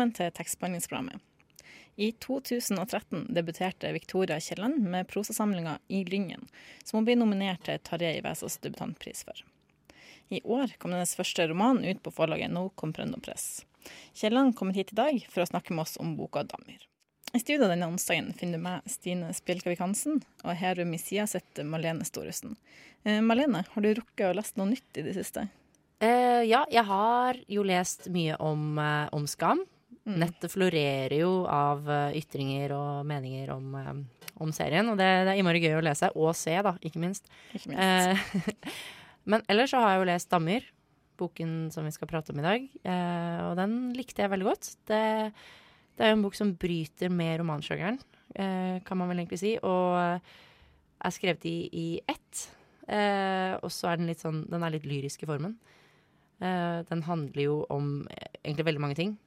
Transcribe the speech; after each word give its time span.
Velkommen 0.00 0.16
til 0.16 0.30
tekstbehandlingsprogrammet. 0.32 1.18
I 2.00 2.06
2013 2.24 3.26
debuterte 3.36 3.90
Victoria 3.92 4.38
Kielland 4.40 4.78
med 4.88 5.08
prosasamlinga 5.10 5.74
I 5.92 5.98
Lyngen, 6.08 6.46
som 6.84 6.96
hun 6.96 7.04
blir 7.04 7.18
nominert 7.20 7.66
til 7.66 7.76
Tarjei 7.84 8.22
Vesaas 8.24 8.56
debutantpris 8.64 9.26
for. 9.28 9.42
I 10.32 10.40
år 10.40 10.72
kom 10.80 10.94
hennes 10.96 11.12
første 11.18 11.44
roman 11.50 11.82
ut 11.84 12.00
på 12.00 12.14
forlaget 12.16 12.48
No 12.48 12.70
Comprendo 12.80 13.20
Press. 13.20 13.66
Kielland 14.16 14.54
kommer 14.56 14.72
hit 14.72 14.94
i 14.94 14.96
dag 15.02 15.18
for 15.28 15.44
å 15.44 15.50
snakke 15.50 15.76
med 15.76 15.84
oss 15.84 16.00
om 16.00 16.14
boka 16.16 16.46
Damir. 16.48 16.86
I 17.36 17.42
studio 17.42 17.68
denne 17.68 17.90
onsdagen 17.92 18.30
finner 18.38 18.56
du 18.56 18.64
meg, 18.64 18.86
Stine 18.88 19.34
Spjelkavik 19.36 19.82
Hansen, 19.84 20.22
og 20.46 20.56
her 20.62 20.80
ved 20.80 20.88
min 20.88 21.02
side 21.02 21.26
sitter 21.28 21.68
Malene 21.68 22.06
Storesen. 22.08 22.56
Eh, 23.04 23.20
Malene, 23.20 23.66
har 23.68 23.84
du 23.84 23.90
rukket 24.00 24.30
å 24.30 24.38
lese 24.38 24.56
noe 24.56 24.70
nytt 24.72 25.02
i 25.02 25.04
det 25.10 25.12
siste? 25.18 25.44
Uh, 26.00 26.40
ja, 26.48 26.62
jeg 26.72 26.86
har 26.88 27.42
jo 27.52 27.66
lest 27.68 28.08
mye 28.08 28.40
om, 28.40 28.80
uh, 28.80 29.04
om 29.12 29.28
skam. 29.28 29.60
Mm. 30.08 30.16
Nettet 30.22 30.52
florerer 30.52 31.16
jo 31.20 31.44
av 31.50 31.88
eh, 31.90 32.18
ytringer 32.20 32.72
og 32.76 33.06
meninger 33.08 33.52
om, 33.52 33.74
eh, 33.76 34.26
om 34.40 34.52
serien, 34.56 34.88
og 34.88 34.98
det, 35.00 35.08
det 35.26 35.34
er 35.34 35.40
innmari 35.40 35.62
gøy 35.62 35.78
å 35.78 35.84
lese. 35.84 36.10
Og 36.16 36.32
se, 36.38 36.54
da, 36.64 36.74
ikke 36.80 37.02
minst. 37.02 37.28
Ikke 37.52 37.72
minst. 37.72 37.80
Eh, 37.84 38.68
men 39.30 39.44
ellers 39.52 39.74
så 39.74 39.82
har 39.84 39.94
jeg 39.94 40.02
jo 40.02 40.10
lest 40.12 40.30
'Damyr', 40.32 40.68
boken 41.20 41.56
som 41.74 41.84
vi 41.84 41.92
skal 41.92 42.08
prate 42.08 42.32
om 42.32 42.40
i 42.40 42.46
dag. 42.46 42.68
Eh, 42.80 43.40
og 43.50 43.58
den 43.60 43.92
likte 43.96 44.24
jeg 44.24 44.32
veldig 44.32 44.48
godt. 44.48 44.70
Det, 44.88 45.02
det 45.96 46.06
er 46.06 46.14
jo 46.14 46.20
en 46.20 46.24
bok 46.24 46.38
som 46.38 46.54
bryter 46.56 47.12
med 47.12 47.42
romansjangeren, 47.42 48.00
eh, 48.34 48.78
kan 48.86 48.96
man 48.96 49.12
vel 49.12 49.20
egentlig 49.20 49.42
si. 49.42 49.58
Og 49.60 50.22
er 51.00 51.14
skrevet 51.14 51.44
i, 51.48 51.56
i 51.72 51.86
ett. 52.08 52.46
Eh, 52.90 53.54
og 53.60 53.70
så 53.72 53.90
er 53.90 54.00
den 54.00 54.08
litt 54.10 54.22
sånn 54.22 54.40
Den 54.50 54.64
er 54.66 54.72
litt 54.74 54.88
lyrisk 54.88 55.22
i 55.22 55.28
formen. 55.28 55.56
Eh, 56.40 56.80
den 56.88 57.04
handler 57.06 57.42
jo 57.44 57.58
om 57.70 58.08
eh, 58.10 58.38
egentlig 58.42 58.66
veldig 58.70 58.82
mange 58.86 58.98
ting. 58.98 59.18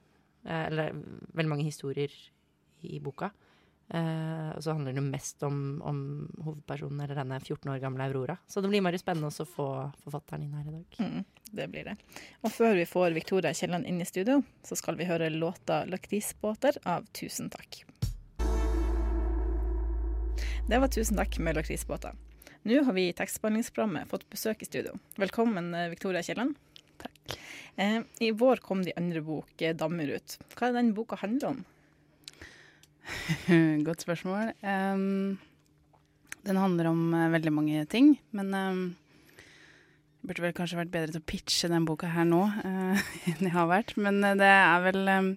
Eh, 0.44 0.66
eller 0.68 0.94
veldig 1.32 1.50
mange 1.50 1.66
historier 1.66 2.12
i, 2.84 3.00
boka. 3.00 3.30
Eh, 3.88 4.50
og 4.56 4.62
så 4.64 4.74
handler 4.76 4.96
det 4.96 5.04
mest 5.04 5.42
om, 5.44 5.80
om 5.84 5.98
hovedpersonen, 6.44 7.00
eller 7.04 7.20
denne 7.20 7.40
14 7.40 7.72
år 7.72 7.80
gamle 7.82 8.08
Aurora. 8.08 8.36
Så 8.48 8.60
det 8.60 8.70
blir 8.72 8.84
mer 8.84 8.96
spennende 9.00 9.32
å 9.32 9.48
få 9.48 9.68
forfatteren 10.04 10.44
inn 10.44 10.56
her 10.56 10.68
i 10.68 10.74
dag. 10.76 11.00
Mm, 11.00 11.48
det 11.60 11.68
blir 11.72 11.88
det. 11.90 11.96
Og 12.42 12.52
før 12.52 12.76
vi 12.80 12.88
får 12.88 13.16
Victoria 13.16 13.54
Kielland 13.56 13.88
inn 13.88 14.00
i 14.00 14.08
studio, 14.08 14.42
så 14.64 14.76
skal 14.80 15.00
vi 15.00 15.08
høre 15.08 15.32
låta 15.32 15.84
'Lakrisbåter' 15.88 16.80
av 16.84 17.08
Tusen 17.12 17.50
takk. 17.52 17.84
Det 20.68 20.78
var 20.80 20.88
Tusen 20.88 21.16
takk 21.16 21.38
med 21.38 21.56
lakrisbåter. 21.56 22.16
Nå 22.64 22.84
har 22.84 22.92
vi 22.96 23.08
i 23.08 23.12
tekstbehandlingsprogrammet 23.12 24.08
fått 24.08 24.30
besøk 24.32 24.62
i 24.62 24.64
studio. 24.64 24.94
Velkommen, 25.20 25.74
eh, 25.74 25.90
Victoria 25.90 26.22
Kielland. 26.22 26.56
Eh, 27.76 28.00
I 28.22 28.30
vår 28.30 28.62
kom 28.62 28.84
de 28.84 28.94
andre 28.96 29.20
bok, 29.24 29.50
eh, 29.58 29.74
'Dammer' 29.74 30.14
ut. 30.14 30.36
Hva 30.54 30.68
er 30.68 30.76
den 30.78 30.94
boka 30.94 31.18
handler 31.18 31.48
om? 31.54 31.64
Godt 33.86 34.04
spørsmål. 34.04 34.52
Um, 34.62 35.38
den 36.44 36.60
handler 36.60 36.90
om 36.92 37.14
uh, 37.14 37.32
veldig 37.32 37.52
mange 37.52 37.84
ting, 37.90 38.14
men 38.36 38.54
um, 38.54 38.82
jeg 40.22 40.30
burde 40.30 40.44
vel 40.46 40.56
kanskje 40.56 40.78
vært 40.78 40.92
bedre 40.92 41.12
til 41.12 41.20
å 41.20 41.28
pitche 41.28 41.68
den 41.72 41.84
boka 41.88 42.08
her 42.14 42.24
nå 42.28 42.44
uh, 42.46 43.04
enn 43.32 43.42
jeg 43.42 43.54
har 43.56 43.68
vært. 43.68 43.96
Men 44.00 44.22
uh, 44.24 44.36
det 44.38 44.50
er 44.50 44.84
vel 44.86 45.02
um, 45.10 45.30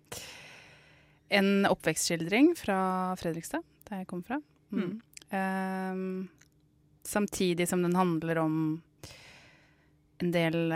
en 1.27 1.51
oppvekstskildring 1.67 2.53
fra 2.59 2.79
Fredrikstad, 3.19 3.65
der 3.89 4.03
jeg 4.03 4.09
kommer 4.11 4.29
fra. 4.29 4.41
Mm. 4.71 4.99
Em, 5.35 6.27
samtidig 7.03 7.67
som 7.67 7.81
den 7.83 7.95
handler 7.95 8.39
om 8.39 8.53
en 10.23 10.31
del 10.31 10.71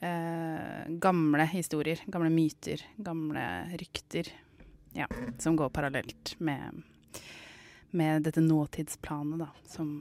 eh, 0.00 0.84
gamle 1.00 1.46
historier, 1.52 2.02
gamle 2.06 2.30
myter, 2.32 2.84
gamle 2.96 3.44
rykter. 3.80 4.30
Ja, 4.96 5.06
som 5.38 5.56
går 5.56 5.68
parallelt 5.68 6.34
med, 6.38 6.82
med 7.90 8.24
dette 8.26 8.40
nåtidsplanet, 8.40 9.42
da, 9.44 9.50
som 9.68 9.98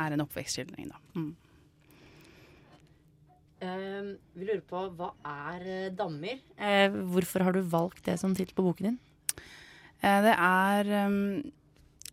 er 0.00 0.16
en 0.16 0.24
oppvekstskildring, 0.24 0.90
da. 0.90 1.00
Mm. 1.14 1.30
Uh, 3.60 4.16
vi 4.40 4.46
lurer 4.48 4.62
på 4.64 4.86
hva 4.96 5.10
er 5.28 5.64
eh, 5.68 5.88
Dammer? 5.92 6.38
Uh, 6.56 6.94
hvorfor 7.12 7.44
har 7.44 7.52
du 7.52 7.60
valgt 7.60 8.06
det 8.06 8.14
som 8.16 8.32
tittel 8.32 8.56
på 8.56 8.64
boken 8.64 8.86
din? 8.88 8.96
Uh, 10.00 10.20
det 10.24 10.32
er 10.32 10.88
um, 11.04 11.42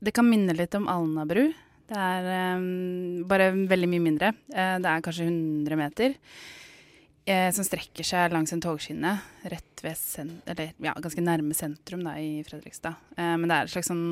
Det 0.03 0.12
kan 0.12 0.28
minne 0.28 0.57
litt 0.57 0.75
om 0.75 0.90
Alnabru. 0.91 1.46
Det 1.88 1.96
er 2.03 2.57
um, 2.59 3.23
bare 3.31 3.53
veldig 3.56 3.90
mye 3.94 4.03
mindre. 4.03 4.34
Det 4.51 4.91
er 4.91 5.06
kanskje 5.06 5.29
100 5.29 5.79
meter. 5.79 6.17
Eh, 7.28 7.52
som 7.52 7.66
strekker 7.66 8.08
seg 8.08 8.32
langs 8.34 8.54
en 8.56 8.64
togskinne 8.64 9.18
rett 9.52 9.84
ved 9.84 10.00
sen 10.00 10.32
eller, 10.48 10.72
ja, 10.84 10.96
ganske 10.96 11.24
nærme 11.24 11.56
sentrum 11.58 12.06
da, 12.06 12.16
i 12.20 12.42
Fredrikstad. 12.48 12.98
Eh, 13.18 13.36
men 13.36 13.48
det 13.48 13.58
er 13.58 13.68
et 13.68 13.76
slags 13.76 13.92
sånn 13.92 14.08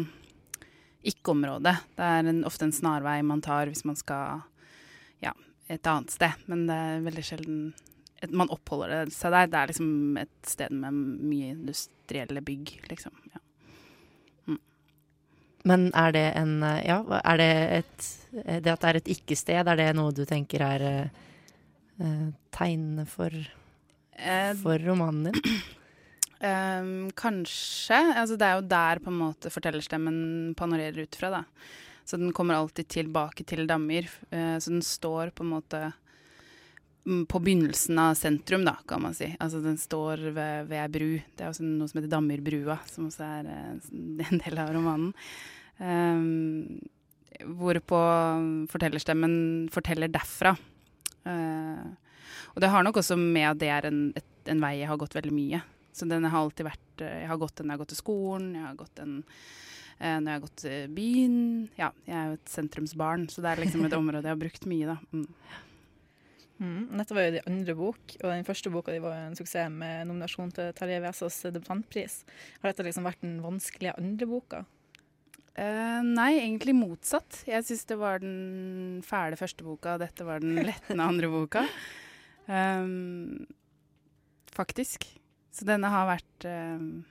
ikke-område. 1.06 1.76
Det 1.96 2.10
er 2.18 2.30
en, 2.32 2.44
ofte 2.48 2.68
en 2.68 2.76
snarvei 2.76 3.20
man 3.26 3.44
tar 3.46 3.70
hvis 3.70 3.86
man 3.88 3.98
skal 4.00 4.44
ja, 5.24 5.34
et 5.72 5.88
annet 5.88 6.14
sted. 6.14 6.46
Men 6.52 6.66
det 6.70 6.78
er 6.78 7.06
veldig 7.06 7.26
sjelden 7.26 7.60
et, 8.24 8.32
man 8.32 8.52
oppholder 8.54 9.12
seg 9.14 9.36
der. 9.36 9.52
Det 9.52 9.60
er 9.60 9.74
liksom 9.74 10.22
et 10.22 10.50
sted 10.50 10.74
med 10.74 11.04
mye 11.30 11.54
industrielle 11.54 12.44
bygg, 12.46 12.78
liksom. 12.92 13.14
Ja. 13.34 13.44
Men 15.66 15.88
er 15.98 16.12
det 16.14 16.28
en 16.38 16.60
eh, 16.64 16.82
Ja, 16.86 17.00
er 17.24 17.40
det 17.42 17.54
et 17.80 18.10
Det 18.36 18.74
at 18.74 18.82
det 18.82 18.90
er 18.90 18.98
et 19.00 19.14
ikke-sted, 19.16 19.64
er 19.66 19.80
det 19.80 19.94
noe 19.96 20.14
du 20.14 20.26
tenker 20.28 20.62
er 20.62 20.84
eh, 22.00 22.28
tegnene 22.56 23.06
for, 23.10 23.32
Eh, 24.16 24.54
for 24.56 24.80
romanen 24.80 25.24
din? 25.24 25.42
Um, 26.40 27.12
kanskje. 27.16 27.98
Altså, 28.16 28.38
det 28.38 28.48
er 28.48 28.60
jo 28.60 28.70
der 28.70 29.02
på 29.04 29.12
en 29.12 29.20
måte 29.20 29.52
fortellerstemmen 29.52 30.56
panorerer 30.58 31.06
ut 31.06 31.18
fra. 31.20 31.32
Da. 31.32 31.44
Så 32.06 32.20
den 32.22 32.34
kommer 32.36 32.58
alltid 32.58 32.88
tilbake 32.92 33.46
til 33.48 33.66
Damyr. 33.68 34.10
Uh, 34.32 34.58
så 34.60 34.74
den 34.74 34.84
står 34.86 35.34
på 35.36 35.46
en 35.46 35.54
måte 35.56 35.82
mm, 37.08 37.26
på 37.32 37.42
begynnelsen 37.42 38.00
av 38.02 38.18
sentrum, 38.20 38.66
da, 38.68 38.78
kan 38.88 39.04
man 39.04 39.16
si. 39.18 39.32
Altså 39.40 39.64
den 39.64 39.80
står 39.82 40.30
ved, 40.36 40.70
ved 40.72 40.96
bru. 40.96 41.10
Det 41.36 41.46
er 41.46 41.52
også 41.52 41.66
noe 41.66 41.90
som 41.92 42.02
heter 42.02 42.14
Damyrbrua, 42.14 42.80
som 42.92 43.10
også 43.10 43.26
er 43.40 43.50
uh, 43.50 43.90
en 44.30 44.44
del 44.44 44.62
av 44.62 44.76
romanen. 44.76 45.16
Um, 45.80 46.78
hvorpå 47.58 47.98
fortellerstemmen 48.72 49.68
forteller 49.74 50.12
derfra. 50.12 50.54
Eh, 51.26 51.86
og 52.54 52.64
det 52.64 52.72
har 52.72 52.86
nok 52.86 53.02
også 53.02 53.18
med 53.20 53.50
at 53.50 53.62
det 53.62 53.72
er 53.74 53.90
en, 53.90 54.02
et, 54.16 54.32
en 54.52 54.64
vei 54.64 54.78
jeg 54.80 54.90
har 54.92 55.00
gått 55.02 55.18
veldig 55.18 55.34
mye. 55.36 55.62
Så 55.96 56.08
den 56.10 56.28
har 56.28 56.42
alltid 56.42 56.68
vært 56.68 57.04
eh, 57.04 57.22
Jeg 57.24 57.32
har 57.32 57.40
gått 57.40 57.56
den 57.58 57.70
når 57.70 57.74
jeg 57.74 57.78
har 57.78 57.84
gått 57.84 57.94
til 57.94 58.02
skolen, 58.02 58.50
jeg 58.58 58.66
har 58.66 58.80
gått 58.80 58.98
den 59.00 59.14
eh, 60.00 60.18
når 60.18 60.26
jeg 60.26 60.34
har 60.34 60.44
gått 60.48 60.58
til 60.64 60.98
byen. 60.98 61.38
Ja, 61.80 61.92
jeg 62.08 62.18
er 62.20 62.32
jo 62.32 62.40
et 62.40 62.52
sentrumsbarn, 62.52 63.30
så 63.32 63.46
det 63.46 63.54
er 63.54 63.64
liksom 63.64 63.88
et 63.88 63.96
område 64.02 64.28
jeg 64.28 64.36
har 64.36 64.44
brukt 64.44 64.68
mye, 64.70 64.96
da. 64.96 65.00
Mm. 65.16 65.30
Mm. 66.56 66.84
Dette 66.96 67.16
var 67.16 67.26
jo 67.26 67.34
de 67.36 67.44
andre 67.50 67.76
bok, 67.76 68.14
og 68.22 68.30
den 68.32 68.46
første 68.48 68.72
boka 68.72 68.94
di 68.96 69.02
var 69.04 69.18
jo 69.18 69.30
en 69.30 69.36
suksess 69.36 69.72
med 69.72 70.08
nominasjon 70.08 70.54
til 70.56 70.72
Tarjei 70.78 71.02
Vesaas 71.04 71.42
debutantpris. 71.50 72.22
Har 72.62 72.72
dette 72.72 72.86
liksom 72.88 73.08
vært 73.08 73.24
den 73.26 73.42
vanskelige 73.44 73.96
andre 74.00 74.30
boka? 74.30 74.62
Eh, 75.56 76.00
nei, 76.04 76.32
egentlig 76.42 76.76
motsatt. 76.76 77.44
Jeg 77.48 77.64
syns 77.64 77.86
det 77.88 77.96
var 78.00 78.20
den 78.20 79.04
fæle 79.08 79.38
første 79.40 79.64
boka, 79.64 79.96
og 79.96 80.04
dette 80.04 80.28
var 80.28 80.44
den 80.44 80.60
lettende 80.68 81.08
andre 81.08 81.30
boka. 81.32 81.64
Um, 82.48 83.46
faktisk. 84.52 85.08
Så 85.56 85.68
denne 85.68 85.88
har 85.88 86.10
vært 86.10 86.48
um, 86.52 87.06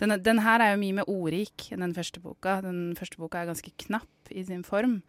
denne, 0.00 0.18
den 0.20 0.42
her 0.44 0.60
er 0.60 0.74
jo 0.74 0.82
mye 0.82 0.98
mer 1.00 1.08
ordrik 1.08 1.70
enn 1.72 1.84
den 1.86 1.96
første 1.96 2.20
boka. 2.20 2.58
Den 2.64 2.92
første 2.98 3.20
boka 3.20 3.40
er 3.40 3.48
ganske 3.48 3.72
knapp 3.86 4.32
i 4.32 4.44
sin 4.44 4.64
form. 4.66 5.00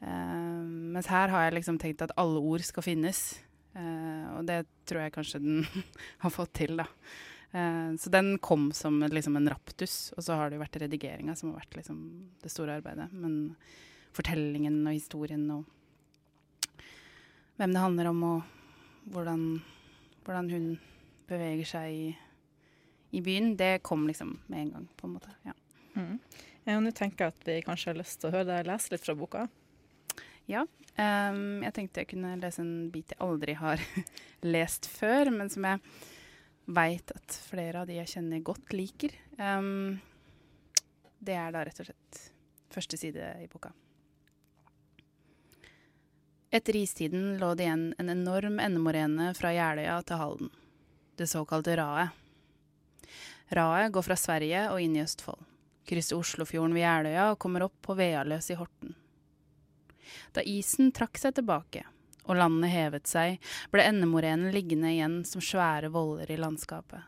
Um, 0.00 0.94
mens 0.94 1.10
her 1.10 1.32
har 1.32 1.48
jeg 1.48 1.58
liksom 1.58 1.80
tenkt 1.82 2.06
at 2.06 2.14
alle 2.20 2.38
ord 2.38 2.62
skal 2.64 2.86
finnes. 2.86 3.40
Uh, 3.74 4.38
og 4.38 4.46
det 4.46 4.62
tror 4.86 5.04
jeg 5.04 5.16
kanskje 5.18 5.42
den 5.42 5.66
har 6.22 6.34
fått 6.34 6.54
til, 6.62 6.78
da. 6.78 6.86
Uh, 7.50 7.96
så 7.98 8.12
den 8.14 8.36
kom 8.38 8.68
som 8.76 9.00
liksom 9.02 9.36
en 9.36 9.50
raptus, 9.50 10.12
og 10.16 10.24
så 10.24 10.38
har 10.38 10.50
det 10.50 10.58
jo 10.58 10.64
vært 10.64 10.80
redigeringa 10.84 11.34
som 11.36 11.50
har 11.50 11.62
vært 11.64 11.80
liksom 11.80 12.00
det 12.42 12.52
store 12.52 12.78
arbeidet. 12.78 13.10
Men 13.12 13.54
fortellingen 14.16 14.82
og 14.84 14.96
historien 14.96 15.44
og 15.54 15.68
hvem 17.60 17.74
det 17.74 17.82
handler 17.82 18.08
om, 18.08 18.22
og 18.24 19.10
hvordan, 19.12 19.42
hvordan 20.24 20.46
hun 20.54 20.68
beveger 21.28 21.68
seg 21.68 21.92
i, 21.92 22.06
i 23.12 23.20
byen, 23.24 23.52
det 23.58 23.82
kom 23.84 24.06
liksom 24.08 24.38
med 24.46 24.62
en 24.62 24.70
gang, 24.76 24.86
på 24.96 25.06
en 25.06 25.16
måte. 25.18 25.34
Ja. 25.44 25.52
Mm. 25.98 26.16
Og 26.70 26.84
Nå 26.84 26.92
tenker 26.96 27.26
jeg 27.26 27.34
at 27.34 27.48
vi 27.48 27.58
kanskje 27.66 27.92
har 27.92 27.98
lyst 28.00 28.20
til 28.20 28.30
å 28.30 28.34
høre 28.34 28.48
deg 28.48 28.68
lese 28.68 28.94
litt 28.94 29.04
fra 29.04 29.16
boka. 29.18 29.48
ja. 30.50 30.66
Um, 31.00 31.62
jeg 31.62 31.72
tenkte 31.72 32.02
jeg 32.02 32.08
kunne 32.10 32.34
lese 32.40 32.60
en 32.60 32.90
bit 32.92 33.12
jeg 33.14 33.20
aldri 33.24 33.54
har 33.56 33.80
lest 34.54 34.88
før, 34.90 35.30
men 35.32 35.48
som 35.52 35.64
jeg 35.64 35.80
veit 36.74 37.12
at 37.14 37.36
flere 37.50 37.82
av 37.82 37.90
de 37.90 37.98
jeg 37.98 38.12
kjenner 38.14 38.42
godt 38.46 38.74
liker. 38.76 39.14
Um, 39.38 40.00
det 41.20 41.36
er 41.36 41.52
da 41.54 41.64
rett 41.66 41.82
og 41.82 41.90
slett 41.90 42.20
første 42.70 42.98
side 43.00 43.32
i 43.42 43.48
boka. 43.50 43.72
Etter 46.50 46.76
istiden 46.80 47.36
lå 47.38 47.52
det 47.54 47.68
igjen 47.68 47.84
en 48.02 48.10
enorm 48.10 48.58
endemorene 48.62 49.30
fra 49.38 49.52
Jeløya 49.54 50.00
til 50.06 50.18
Halden, 50.18 50.50
det 51.18 51.28
såkalte 51.30 51.76
raet. 51.78 52.16
Raet 53.54 53.92
går 53.94 54.06
fra 54.06 54.16
Sverige 54.18 54.64
og 54.72 54.82
inn 54.82 54.96
i 54.98 55.02
Østfold, 55.02 55.44
krysser 55.86 56.18
Oslofjorden 56.18 56.74
ved 56.74 56.86
Jeløya 56.86 57.28
og 57.32 57.38
kommer 57.42 57.66
opp 57.66 57.78
på 57.86 57.94
Vealøs 57.98 58.50
i 58.50 58.58
Horten. 58.58 58.96
Da 60.34 60.42
isen 60.46 60.90
trakk 60.94 61.18
seg 61.22 61.36
tilbake 61.38 61.84
og 62.30 62.38
landet 62.38 62.70
hevet 62.70 63.10
seg, 63.10 63.40
ble 63.74 63.84
endemorenen 63.90 64.54
liggende 64.54 64.92
igjen 64.94 65.20
som 65.26 65.42
svære 65.42 65.90
voller 65.90 66.30
i 66.30 66.38
landskapet. 66.38 67.02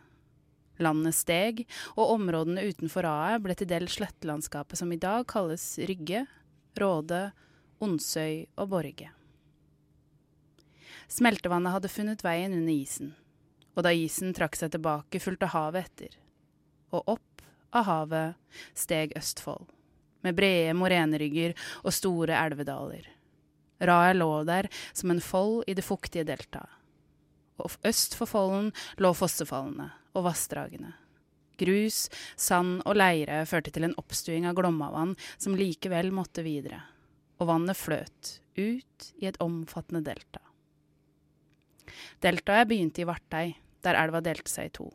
Landet 0.82 1.14
steg, 1.14 1.62
og 1.94 2.16
områdene 2.16 2.64
utenfor 2.66 3.06
raet 3.06 3.42
ble 3.44 3.54
til 3.54 3.70
del 3.70 3.86
slettelandskapet 3.92 4.80
som 4.80 4.90
i 4.90 4.98
dag 4.98 5.26
kalles 5.30 5.76
Rygge, 5.86 6.24
Råde, 6.80 7.28
Onsøy 7.82 8.48
og 8.56 8.72
Borge. 8.72 9.12
Smeltevannet 11.12 11.76
hadde 11.76 11.92
funnet 11.92 12.24
veien 12.24 12.56
under 12.56 12.72
isen, 12.72 13.12
og 13.76 13.86
da 13.86 13.92
isen 13.94 14.32
trakk 14.34 14.56
seg 14.58 14.72
tilbake, 14.74 15.20
fulgte 15.22 15.52
havet 15.52 15.86
etter. 15.86 16.18
Og 16.92 17.14
opp 17.14 17.44
av 17.76 17.86
havet 17.88 18.60
steg 18.76 19.14
Østfold, 19.18 19.68
med 20.24 20.36
brede 20.38 20.74
morenerygger 20.78 21.54
og 21.82 21.94
store 21.94 22.36
elvedaler. 22.42 23.06
Raet 23.82 24.18
lå 24.18 24.30
der 24.48 24.68
som 24.92 25.12
en 25.12 25.22
fold 25.22 25.64
i 25.66 25.74
det 25.78 25.84
fuktige 25.86 26.26
deltaet. 26.28 26.70
Og 27.62 27.74
øst 27.86 28.16
for 28.18 28.30
folden 28.30 28.72
lå 29.02 29.12
fossefallene 29.14 29.90
og 30.16 30.26
vassdragene. 30.26 30.94
Grus, 31.60 32.06
sand 32.36 32.80
og 32.88 32.96
leire 32.96 33.42
førte 33.46 33.70
til 33.74 33.86
en 33.86 33.96
oppstuing 34.00 34.48
av 34.48 34.56
Glommavann 34.58 35.12
som 35.36 35.54
likevel 35.58 36.10
måtte 36.14 36.44
videre, 36.46 36.80
og 37.38 37.50
vannet 37.52 37.78
fløt 37.78 38.38
ut 38.56 39.12
i 39.20 39.28
et 39.28 39.38
omfattende 39.42 40.02
delta. 40.06 40.40
Deltaet 42.24 42.68
begynte 42.70 43.02
i 43.02 43.06
Vartei, 43.06 43.46
der 43.82 43.98
elva 44.00 44.22
delte 44.24 44.50
seg 44.50 44.70
i 44.70 44.74
to. 44.80 44.88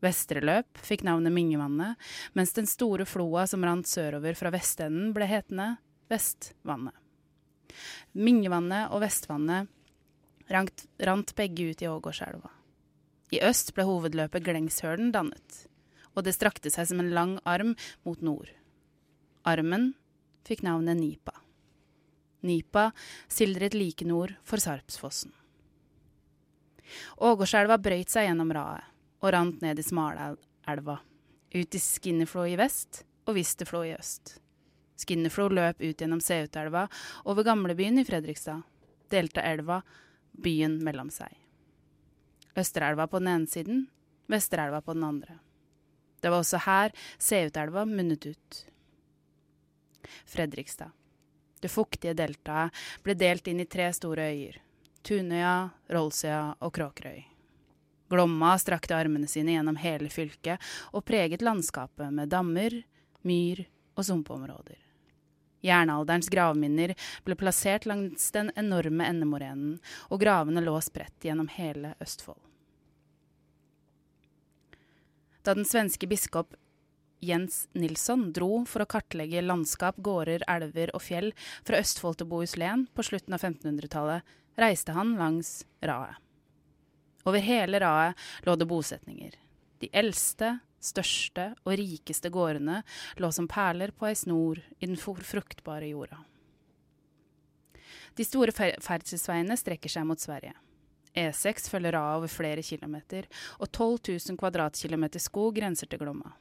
Vestre 0.00 0.40
løp 0.40 0.80
fikk 0.80 1.04
navnet 1.04 1.34
Mingevannet, 1.34 1.98
mens 2.32 2.54
den 2.56 2.68
store 2.70 3.04
floa 3.08 3.44
som 3.50 3.64
rant 3.66 3.88
sørover 3.88 4.38
fra 4.38 4.52
vestenden 4.54 5.12
ble 5.16 5.28
hetende 5.28 5.74
Vestvannet. 6.10 6.96
Mingevannet 8.12 8.90
og 8.94 9.02
Vestvannet 9.04 9.68
rant, 10.50 10.86
rant 10.98 11.34
begge 11.38 11.70
ut 11.70 11.82
i 11.82 11.88
Ågårdselva. 11.88 12.50
I 13.30 13.42
øst 13.46 13.74
ble 13.76 13.86
hovedløpet 13.86 14.44
Glengshølen 14.46 15.12
dannet, 15.14 15.64
og 16.16 16.26
det 16.26 16.34
strakte 16.34 16.72
seg 16.72 16.88
som 16.90 17.02
en 17.02 17.12
lang 17.14 17.36
arm 17.46 17.76
mot 18.06 18.22
nord. 18.24 18.50
Armen 19.46 19.92
fikk 20.46 20.64
navnet 20.66 20.98
Nipa. 20.98 21.36
Nipa 22.42 22.90
sildret 23.30 23.76
like 23.76 24.06
nord 24.08 24.34
for 24.44 24.62
Sarpsfossen. 24.62 25.32
Ågårdselva 27.22 27.78
brøyt 27.78 28.10
seg 28.10 28.26
gjennom 28.26 28.50
raet 28.56 28.88
og 29.20 29.34
rant 29.34 29.60
ned 29.62 29.78
i 29.78 29.84
Smalelva, 29.84 30.96
ut 31.54 31.76
i 31.76 31.80
Skinneflå 31.82 32.46
i 32.50 32.56
vest 32.58 33.04
og 33.28 33.36
Visterflå 33.36 33.84
i 33.86 33.92
øst. 33.94 34.38
Skinneflo 35.00 35.48
løp 35.52 35.80
ut 35.80 36.00
gjennom 36.00 36.20
Seutelva, 36.24 36.86
over 37.24 37.46
gamlebyen 37.46 37.98
i 38.00 38.06
Fredrikstad. 38.06 38.62
Delte 39.10 39.42
elva 39.42 39.80
byen 40.32 40.78
mellom 40.84 41.10
seg. 41.10 41.32
Østerelva 42.58 43.06
på 43.10 43.18
den 43.22 43.32
ene 43.34 43.50
siden, 43.50 43.86
Vesterelva 44.30 44.80
på 44.80 44.94
den 44.94 45.04
andre. 45.04 45.38
Det 46.20 46.30
var 46.30 46.42
også 46.44 46.60
her 46.66 46.92
Seutelva 47.18 47.84
munnet 47.88 48.26
ut. 48.26 48.60
Fredrikstad. 50.26 50.92
Det 51.60 51.68
fuktige 51.68 52.14
deltaet 52.16 52.76
ble 53.04 53.16
delt 53.18 53.48
inn 53.50 53.60
i 53.60 53.68
tre 53.68 53.90
store 53.92 54.30
øyer. 54.32 54.60
Tunøya, 55.02 55.70
Rollsøya 55.92 56.44
og 56.60 56.72
Kråkerøy. 56.76 57.24
Glomma 58.10 58.56
strakte 58.58 58.96
armene 58.96 59.28
sine 59.30 59.54
gjennom 59.54 59.78
hele 59.80 60.10
fylket 60.10 60.62
og 60.90 61.04
preget 61.06 61.44
landskapet 61.46 62.10
med 62.12 62.32
dammer, 62.32 62.74
myr 63.22 63.64
og 63.94 64.06
sumpområder. 64.06 64.89
Jernalderens 65.64 66.30
gravminner 66.32 66.94
ble 67.26 67.36
plassert 67.36 67.86
langs 67.88 68.30
den 68.34 68.52
enorme 68.56 69.06
endemorenen, 69.08 69.76
og 70.08 70.22
gravene 70.22 70.62
lå 70.64 70.76
spredt 70.84 71.26
gjennom 71.26 71.50
hele 71.56 71.94
Østfold. 72.00 72.40
Da 75.44 75.54
den 75.56 75.64
svenske 75.64 76.08
biskop 76.08 76.56
Jens 77.20 77.66
Nilsson 77.76 78.30
dro 78.32 78.62
for 78.68 78.84
å 78.84 78.88
kartlegge 78.88 79.42
landskap, 79.44 79.98
gårder, 80.00 80.44
elver 80.48 80.92
og 80.96 81.04
fjell 81.04 81.30
fra 81.68 81.80
Østfold 81.80 82.20
til 82.20 82.28
Bohuslän 82.30 82.86
på 82.96 83.04
slutten 83.04 83.36
av 83.36 83.44
1500-tallet, 83.44 84.24
reiste 84.60 84.96
han 84.96 85.14
langs 85.20 85.60
raet. 85.84 86.16
Over 87.28 87.44
hele 87.44 87.80
raet 87.82 88.28
lå 88.48 88.56
det 88.56 88.68
bosetninger. 88.68 89.36
De 89.80 89.88
eldste, 89.92 90.58
største 90.80 91.50
og 91.64 91.76
rikeste 91.78 92.32
gårdene 92.32 92.80
lå 93.20 93.30
som 93.34 93.48
perler 93.50 93.92
på 93.92 94.08
ei 94.08 94.16
snor 94.18 94.60
i 94.78 94.88
den 94.88 94.98
fruktbare 94.98 95.92
jorda. 95.92 96.22
De 98.16 98.26
store 98.26 98.52
ferdselsveiene 98.52 99.56
strekker 99.56 99.92
seg 99.92 100.06
mot 100.08 100.20
Sverige. 100.20 100.56
E6 101.14 101.70
følger 101.70 101.96
av 101.98 102.20
over 102.20 102.30
flere 102.30 102.62
kilometer, 102.62 103.26
og 103.58 103.70
12 103.70 103.98
000 104.30 104.38
kvadratkilometer 104.38 105.22
skog 105.22 105.56
grenser 105.56 105.90
til 105.90 106.02
Glomma. 106.02 106.34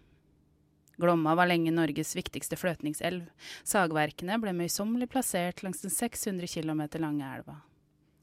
Glomma 0.99 1.33
var 1.39 1.47
lenge 1.47 1.71
Norges 1.71 2.11
viktigste 2.17 2.57
fløtningselv. 2.59 3.29
Sagverkene 3.63 4.35
ble 4.41 4.51
møysommelig 4.57 5.07
plassert 5.13 5.63
langs 5.63 5.85
den 5.85 5.93
600 5.93 6.49
km 6.51 6.83
lange 6.99 7.29
elva. 7.37 7.61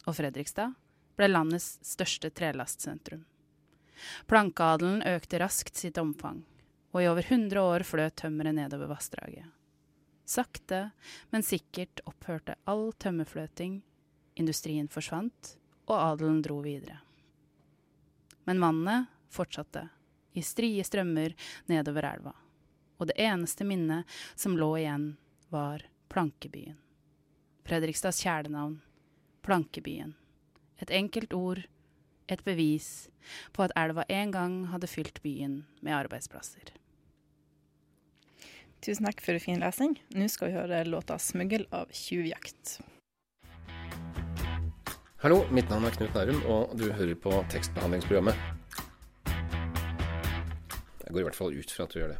Og 0.06 0.18
Fredrikstad 0.18 0.76
ble 1.16 1.30
landets 1.30 1.78
største 1.86 2.30
trelastsentrum. 2.30 3.24
Plankeadelen 4.30 5.02
økte 5.06 5.40
raskt 5.42 5.76
sitt 5.76 5.98
omfang, 5.98 6.42
og 6.92 7.02
i 7.02 7.08
over 7.10 7.26
100 7.26 7.60
år 7.62 7.84
fløt 7.86 8.16
tømmeret 8.22 8.56
nedover 8.58 8.90
vassdraget. 8.90 9.48
Sakte, 10.26 10.90
men 11.30 11.44
sikkert 11.46 12.02
opphørte 12.04 12.56
all 12.66 12.88
tømmerfløting, 12.98 13.78
industrien 14.34 14.88
forsvant, 14.90 15.54
og 15.86 16.00
adelen 16.00 16.40
dro 16.42 16.58
videre. 16.64 16.98
Men 18.46 18.60
vannet 18.62 19.12
fortsatte, 19.30 19.84
i 20.36 20.42
strie 20.42 20.84
strømmer 20.84 21.32
nedover 21.70 22.08
elva, 22.10 22.32
og 22.98 23.08
det 23.08 23.16
eneste 23.22 23.64
minnet 23.64 24.18
som 24.34 24.58
lå 24.58 24.72
igjen, 24.80 25.14
var 25.48 25.86
Plankebyen. 26.10 26.76
Fredrikstads 27.66 28.20
kjælenavn, 28.22 28.80
Plankebyen. 29.42 30.14
Et 30.78 30.90
enkelt 30.90 31.32
ord, 31.32 31.62
et 32.28 32.42
bevis 32.46 33.08
på 33.54 33.64
at 33.66 33.74
elva 33.78 34.04
en 34.08 34.32
gang 34.34 34.58
hadde 34.72 34.90
fylt 34.90 35.22
byen 35.24 35.64
med 35.80 35.94
arbeidsplasser. 35.96 36.74
Tusen 38.84 39.08
takk 39.08 39.22
for 39.24 39.38
fin 39.42 39.62
lesing. 39.62 39.96
Nå 40.14 40.28
skal 40.30 40.50
vi 40.50 40.58
høre 40.58 40.84
låta 40.86 41.16
'Smuggel' 41.18 41.66
av 41.72 41.90
Tjuvjakt. 41.90 42.78
Hallo, 45.24 45.42
mitt 45.50 45.68
navn 45.70 45.88
er 45.88 45.96
Knut 45.96 46.14
Nærum, 46.14 46.42
og 46.46 46.76
du 46.78 46.92
hører 46.92 47.14
på 47.14 47.32
tekstbehandlingsprogrammet. 47.50 48.36
Jeg 51.06 51.12
går 51.12 51.20
i 51.20 51.26
hvert 51.26 51.38
fall 51.38 51.56
ut 51.56 51.70
fra 51.70 51.84
at 51.84 51.94
du 51.94 51.98
gjør 51.98 52.14
det. 52.14 52.18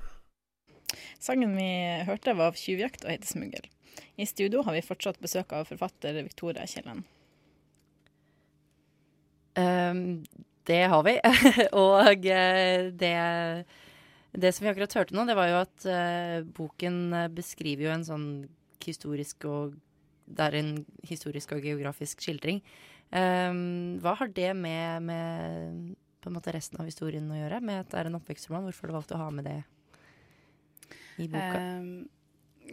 Sangen 1.21 1.57
vi 1.57 1.71
hørte, 2.07 2.35
var 2.35 2.53
av 2.53 2.59
Tjuvjakt 2.59 3.05
og 3.05 3.11
heter 3.11 3.27
'Smuggel'. 3.27 3.71
I 4.17 4.25
studio 4.25 4.63
har 4.63 4.73
vi 4.73 4.81
fortsatt 4.81 5.21
besøk 5.21 5.53
av 5.53 5.69
forfatter 5.69 6.23
Victoria 6.23 6.67
Kielland. 6.67 7.05
Um, 9.57 10.25
det 10.69 10.83
har 10.93 11.03
vi. 11.07 11.17
og 11.85 12.23
det, 12.23 13.17
det 14.37 14.53
som 14.53 14.67
vi 14.67 14.73
akkurat 14.73 14.97
hørte 14.99 15.17
nå, 15.17 15.25
det 15.29 15.37
var 15.39 15.51
jo 15.53 15.59
at 15.63 15.89
uh, 15.89 16.39
boken 16.57 17.01
beskriver 17.37 17.89
jo 17.89 17.95
en 17.95 18.07
sånn 18.07 18.29
historisk 18.87 19.49
og 19.49 19.75
Det 20.27 20.43
er 20.43 20.57
en 20.59 20.73
historisk 21.07 21.53
og 21.55 21.63
geografisk 21.63 22.25
skildring. 22.25 22.59
Um, 23.15 23.99
hva 24.03 24.17
har 24.19 24.33
det 24.35 24.51
med, 24.59 25.07
med 25.07 25.95
på 26.19 26.31
en 26.31 26.35
måte 26.35 26.51
resten 26.51 26.81
av 26.83 26.89
historien 26.89 27.29
å 27.31 27.39
gjøre? 27.39 27.61
Med 27.63 27.85
at 27.85 27.93
det 27.93 28.01
er 28.01 28.11
en 28.11 28.19
oppvekstroman? 28.19 28.67
Hvorfor 28.67 28.89
har 28.89 28.91
du 28.91 28.97
valgt 28.99 29.15
å 29.15 29.21
ha 29.21 29.29
med 29.31 29.47
det 29.47 29.61
i 31.23 31.29
boka? 31.31 31.61
Um, 31.63 32.09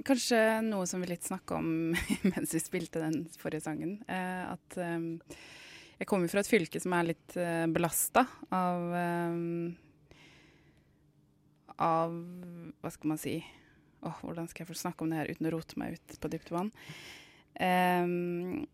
kanskje 0.07 0.39
noe 0.65 0.87
som 0.89 1.03
vi 1.03 1.11
litt 1.11 1.27
snakka 1.27 1.59
om 1.59 1.93
mens 2.31 2.55
vi 2.55 2.63
spilte 2.63 3.03
den 3.03 3.27
forrige 3.37 3.67
sangen. 3.67 3.99
Uh, 4.09 4.55
at 4.55 4.79
um, 4.81 5.11
Jeg 6.03 6.09
kommer 6.11 6.27
fra 6.27 6.41
et 6.43 6.49
fylke 6.51 6.81
som 6.83 6.91
er 6.97 7.13
litt 7.13 7.33
uh, 7.39 7.63
belasta 7.71 8.25
av 8.51 8.81
um, 8.91 9.69
Av 11.79 12.11
Hva 12.83 12.91
skal 12.91 13.13
man 13.13 13.21
si 13.21 13.37
oh, 14.03 14.17
Hvordan 14.19 14.49
skal 14.51 14.65
jeg 14.65 14.71
få 14.73 14.75
snakke 14.81 15.05
om 15.05 15.13
det 15.13 15.21
her 15.21 15.31
uten 15.31 15.47
å 15.47 15.53
rote 15.53 15.79
meg 15.79 15.95
ut 15.95 16.17
på 16.19 16.31
dypt 16.33 16.51
vann? 16.51 16.73
Um, 17.55 18.65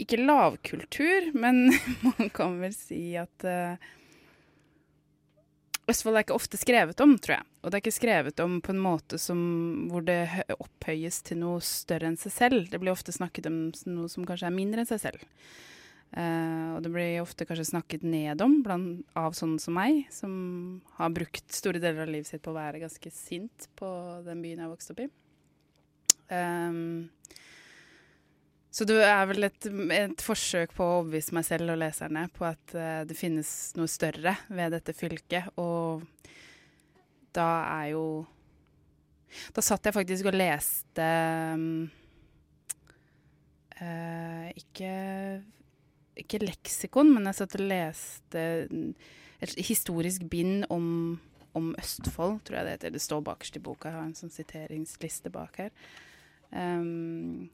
ikke 0.00 0.16
lavkultur, 0.22 1.28
men 1.36 1.74
man 2.06 2.32
kan 2.32 2.56
vel 2.62 2.72
si 2.72 3.02
at 3.20 3.44
uh, 3.44 3.76
Østfold 5.88 6.18
er 6.18 6.26
ikke 6.26 6.36
ofte 6.36 6.58
skrevet 6.60 7.00
om, 7.00 7.14
tror 7.16 7.38
jeg. 7.38 7.46
Og 7.62 7.70
det 7.70 7.78
er 7.78 7.82
ikke 7.82 7.96
skrevet 7.96 8.40
om 8.44 8.58
på 8.64 8.74
en 8.74 8.82
måte 8.82 9.18
som, 9.20 9.38
hvor 9.88 10.04
det 10.04 10.20
opphøyes 10.58 11.22
til 11.24 11.40
noe 11.40 11.62
større 11.64 12.10
enn 12.10 12.18
seg 12.20 12.34
selv. 12.34 12.66
Det 12.68 12.80
blir 12.82 12.92
ofte 12.92 13.14
snakket 13.14 13.48
om 13.48 13.56
noe 13.88 14.10
som 14.12 14.26
kanskje 14.28 14.50
er 14.50 14.56
mindre 14.56 14.84
enn 14.84 14.90
seg 14.90 15.00
selv. 15.06 15.24
Uh, 16.08 16.76
og 16.76 16.84
det 16.84 16.92
blir 16.92 17.20
ofte 17.20 17.44
kanskje 17.44 17.66
snakket 17.68 18.04
ned 18.08 18.40
om 18.40 18.60
blant, 18.64 19.02
av 19.18 19.34
sånne 19.36 19.60
som 19.60 19.76
meg, 19.76 20.06
som 20.12 20.32
har 20.96 21.12
brukt 21.12 21.52
store 21.52 21.80
deler 21.82 22.06
av 22.06 22.12
livet 22.12 22.30
sitt 22.30 22.44
på 22.44 22.52
å 22.52 22.56
være 22.56 22.80
ganske 22.84 23.12
sint 23.12 23.68
på 23.76 23.88
den 24.24 24.40
byen 24.44 24.64
jeg 24.64 24.72
vokste 24.72 24.96
opp 24.96 25.02
i. 25.04 25.08
Um, 26.28 27.08
så 28.78 28.86
det 28.86 29.00
er 29.02 29.24
vel 29.26 29.48
et, 29.48 29.66
et, 29.90 30.20
forsøk 30.22 30.70
på 30.76 30.84
å 30.84 30.98
overbevise 31.00 31.34
meg 31.34 31.46
selv 31.48 31.72
og 31.72 31.80
leserne 31.80 32.28
på 32.30 32.44
at 32.46 32.74
uh, 32.78 33.00
det 33.08 33.16
finnes 33.18 33.48
noe 33.74 33.90
større 33.90 34.36
ved 34.54 34.70
dette 34.76 34.94
fylket. 34.94 35.48
Og 35.58 36.04
da 37.34 37.48
er 37.80 37.94
jo 37.96 38.04
Da 39.56 39.64
satt 39.66 39.84
jeg 39.84 39.96
faktisk 39.96 40.30
og 40.30 40.38
leste 40.38 41.08
um, 41.58 41.88
uh, 43.82 44.46
ikke, 44.54 44.94
ikke 46.22 46.44
leksikon, 46.46 47.10
men 47.16 47.26
jeg 47.26 47.40
satt 47.40 47.58
og 47.58 47.66
leste 47.66 48.44
et 49.42 49.58
historisk 49.58 50.22
bind 50.30 50.68
om, 50.70 51.18
om 51.58 51.72
Østfold, 51.82 52.44
tror 52.46 52.60
jeg 52.60 52.68
det 52.68 52.78
heter. 52.78 52.94
Det 52.94 53.02
står 53.02 53.26
bakerst 53.26 53.58
i 53.58 53.64
boka. 53.66 53.90
Jeg 53.90 53.98
har 53.98 54.06
en 54.06 54.18
sånn 54.22 54.38
siteringsliste 54.38 55.34
bak 55.34 55.64
her. 55.64 55.74
Um, 56.54 57.50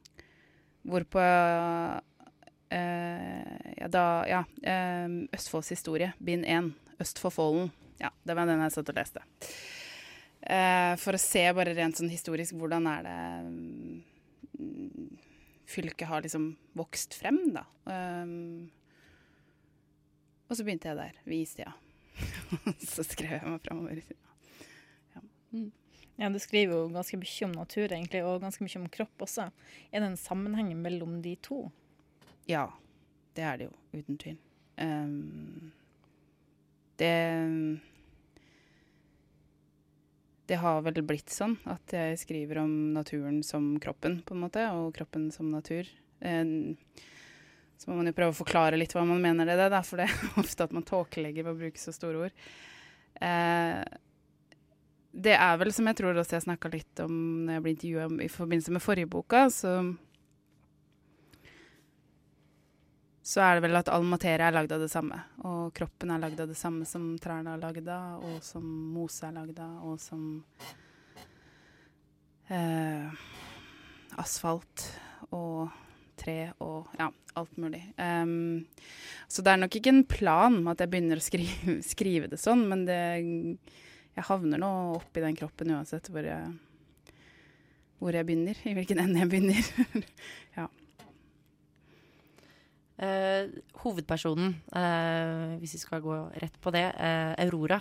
Hvorpå 0.85 1.21
uh, 1.21 2.01
Ja, 3.79 3.89
da 3.89 4.05
Ja. 4.31 4.43
Uh, 4.61 5.25
Østfolds 5.35 5.73
historie, 5.73 6.13
bind 6.19 6.45
én. 6.45 6.73
Østfoldfolden. 7.01 7.73
Ja, 8.01 8.11
det 8.25 8.37
var 8.37 8.47
den 8.47 8.63
jeg 8.63 8.75
satt 8.75 8.91
og 8.91 8.99
leste. 8.99 9.23
Uh, 10.45 10.93
for 11.01 11.17
å 11.17 11.21
se 11.21 11.45
bare 11.57 11.73
rent 11.77 11.97
sånn 11.97 12.13
historisk 12.13 12.57
hvordan 12.59 12.87
er 12.91 13.07
det 13.07 13.21
um, 13.49 14.03
fylket 15.75 16.09
har 16.11 16.25
liksom 16.25 16.51
vokst 16.77 17.17
frem, 17.17 17.39
da. 17.55 17.65
Um, 17.89 18.69
og 20.45 20.59
så 20.59 20.67
begynte 20.67 20.91
jeg 20.91 21.01
der, 21.01 21.23
ved 21.25 21.41
istida. 21.41 21.73
så 22.93 23.07
skrev 23.07 23.39
jeg 23.39 23.49
meg 23.49 23.65
framover. 23.65 24.03
Ja. 25.15 25.25
Mm. 25.55 25.71
Ja, 26.17 26.31
Du 26.31 26.39
skriver 26.39 26.77
jo 26.77 26.93
ganske 26.95 27.19
mye 27.19 27.47
om 27.49 27.55
natur 27.57 27.91
egentlig, 27.91 28.23
og 28.25 28.43
ganske 28.45 28.63
mye 28.63 28.83
om 28.83 28.91
kropp 28.93 29.25
også. 29.27 29.49
Er 29.91 30.01
det 30.01 30.13
en 30.13 30.21
sammenheng 30.21 30.71
mellom 30.79 31.19
de 31.23 31.35
to? 31.43 31.65
Ja, 32.47 32.69
det 33.35 33.43
er 33.43 33.59
det 33.59 33.67
jo, 33.67 33.75
uten 33.99 34.21
tvil. 34.21 34.39
Um, 34.79 35.73
det 36.99 37.81
Det 40.45 40.59
har 40.61 40.83
vel 40.85 41.01
blitt 41.09 41.33
sånn 41.33 41.57
at 41.65 41.93
jeg 41.95 42.19
skriver 42.21 42.61
om 42.61 42.93
naturen 42.93 43.43
som 43.43 43.79
kroppen, 43.81 44.21
på 44.23 44.35
en 44.37 44.43
måte, 44.45 44.67
og 44.77 44.93
kroppen 44.95 45.31
som 45.33 45.49
natur. 45.51 45.89
Um, 46.21 46.77
så 47.81 47.91
må 47.91 47.97
man 47.97 48.11
jo 48.11 48.15
prøve 48.17 48.35
å 48.35 48.37
forklare 48.37 48.79
litt 48.79 48.93
hva 48.95 49.07
man 49.09 49.23
mener 49.25 49.49
det, 49.49 49.57
da, 49.73 49.81
for 49.83 49.99
det 49.99 50.07
er 50.07 50.39
ofte 50.45 50.69
at 50.69 50.77
man 50.77 50.87
tåkelegger 50.87 51.49
ved 51.49 51.57
å 51.57 51.61
bruke 51.65 51.81
så 51.81 51.97
store 51.97 52.29
ord. 52.29 52.45
Uh, 53.19 53.81
det 55.15 55.37
er 55.39 55.59
vel 55.61 55.71
som 55.75 55.87
jeg 55.87 55.99
tror 56.01 56.19
også 56.19 56.39
jeg 56.39 56.47
snakka 56.49 56.71
litt 56.73 57.05
om 57.05 57.15
når 57.47 57.57
jeg 57.57 57.65
ble 57.65 57.75
intervjua 57.75 58.09
i 58.25 58.33
forbindelse 58.33 58.75
med 58.75 58.83
forrige 58.83 59.11
boka, 59.11 59.47
så 59.53 59.77
så 63.25 63.41
er 63.41 63.57
det 63.57 63.65
vel 63.65 63.79
at 63.79 63.89
all 63.89 64.05
materie 64.05 64.45
er 64.45 64.53
lagd 64.53 64.75
av 64.77 64.83
det 64.85 64.91
samme. 64.93 65.17
Og 65.49 65.71
kroppen 65.77 66.11
er 66.13 66.21
lagd 66.21 66.43
av 66.45 66.51
det 66.51 66.59
samme 66.61 66.85
som 66.85 67.15
trærne 67.23 67.55
er 67.55 67.63
lagd 67.63 67.87
av, 67.89 68.21
og 68.21 68.43
som 68.45 68.67
mose 68.93 69.25
er 69.25 69.33
lagd 69.33 69.63
av, 69.65 69.79
og 69.89 69.97
som 70.03 70.27
eh, 72.53 73.25
asfalt 74.21 74.85
og 75.31 75.73
tre 76.21 76.37
og 76.61 76.93
ja, 77.01 77.09
alt 77.41 77.57
mulig. 77.57 77.81
Um, 77.97 78.67
så 79.27 79.41
det 79.41 79.55
er 79.55 79.63
nok 79.63 79.81
ikke 79.81 79.95
en 79.95 80.05
plan 80.05 80.61
med 80.61 80.75
at 80.75 80.85
jeg 80.85 80.93
begynner 80.93 81.23
å 81.23 81.25
skrive, 81.25 81.79
skrive 81.95 82.29
det 82.29 82.43
sånn, 82.45 82.67
men 82.69 82.85
det 82.91 83.01
jeg 84.15 84.27
havner 84.29 84.61
nå 84.63 84.71
oppi 84.95 85.23
den 85.25 85.37
kroppen 85.39 85.75
uansett 85.75 86.09
hvor 86.13 86.27
jeg, 86.27 86.53
hvor 87.99 88.15
jeg 88.15 88.27
begynner. 88.29 88.59
I 88.63 88.75
hvilken 88.77 89.03
ende 89.03 89.25
jeg 89.25 89.31
begynner. 89.33 90.07
ja. 90.59 90.69
Uh, 92.95 93.51
hovedpersonen, 93.83 94.55
uh, 94.71 95.57
hvis 95.59 95.75
vi 95.75 95.83
skal 95.83 96.03
gå 96.05 96.15
rett 96.39 96.55
på 96.63 96.71
det, 96.75 96.87
uh, 96.95 97.35
Aurora. 97.43 97.81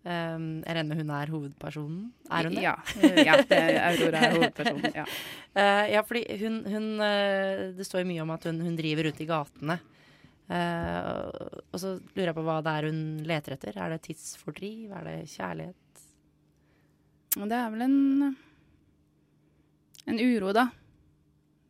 Um, 0.00 0.62
jeg 0.64 0.78
regner 0.78 0.88
med 0.88 1.02
hun 1.02 1.10
er 1.12 1.32
hovedpersonen? 1.34 2.04
Er 2.32 2.46
hun 2.48 2.54
det? 2.56 2.62
Ja, 2.64 2.72
ja 3.20 3.34
det 3.44 3.58
Aurora 3.84 4.22
er 4.24 4.36
hovedpersonen. 4.38 4.94
Ja, 4.96 5.04
ja 5.94 6.00
fordi 6.08 6.24
hun, 6.40 6.62
hun 6.64 6.86
Det 7.76 7.84
står 7.84 8.00
jo 8.00 8.08
mye 8.08 8.22
om 8.24 8.32
at 8.32 8.48
hun, 8.48 8.62
hun 8.64 8.78
driver 8.80 9.10
rundt 9.10 9.20
i 9.20 9.28
gatene. 9.28 9.76
Uh, 10.50 11.30
og 11.70 11.78
så 11.78 11.92
lurer 12.16 12.32
jeg 12.32 12.36
på 12.40 12.42
hva 12.42 12.56
det 12.66 12.72
er 12.74 12.88
hun 12.90 13.02
leter 13.28 13.54
etter. 13.54 13.76
Er 13.78 13.92
det 13.94 14.02
tidsfordriv? 14.08 14.90
Er 14.98 15.06
det 15.06 15.16
kjærlighet? 15.30 16.04
Det 17.38 17.54
er 17.54 17.70
vel 17.70 17.84
en, 17.86 17.98
en 20.10 20.18
uro, 20.18 20.50
da. 20.56 20.66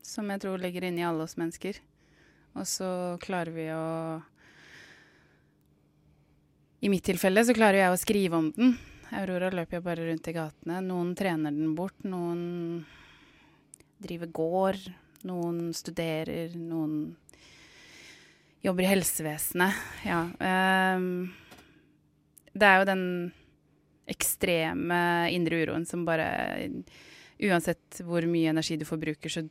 Som 0.01 0.33
jeg 0.33 0.41
tror 0.41 0.63
ligger 0.63 0.89
inni 0.89 1.05
alle 1.05 1.27
oss 1.27 1.37
mennesker. 1.37 1.77
Og 2.57 2.65
så 2.67 2.89
klarer 3.23 3.53
vi 3.55 3.69
å 3.75 3.85
I 6.81 6.89
mitt 6.89 7.05
tilfelle 7.05 7.45
så 7.45 7.55
klarer 7.55 7.85
jeg 7.85 7.93
å 7.93 8.01
skrive 8.01 8.41
om 8.41 8.49
den. 8.57 8.79
Aurora 9.13 9.51
løper 9.53 9.79
jo 9.79 9.85
bare 9.85 10.09
rundt 10.09 10.31
i 10.31 10.35
gatene. 10.35 10.81
Noen 10.87 11.13
trener 11.19 11.53
den 11.53 11.77
bort, 11.77 12.01
noen 12.09 12.87
driver 14.01 14.31
gård, 14.33 14.87
noen 15.29 15.75
studerer, 15.77 16.57
noen 16.57 17.19
jobber 18.65 18.85
i 18.85 18.91
helsevesenet. 18.91 19.85
Ja. 20.07 20.25
Um, 20.97 21.31
det 22.53 22.67
er 22.67 22.81
jo 22.81 22.89
den 22.89 23.05
ekstreme 24.11 25.01
indre 25.31 25.63
uroen 25.63 25.87
som 25.87 26.03
bare 26.09 26.29
Uansett 27.41 28.03
hvor 28.05 28.21
mye 28.29 28.51
energi 28.51 28.77
du 28.77 28.83
forbruker, 28.85 29.33
så 29.33 29.47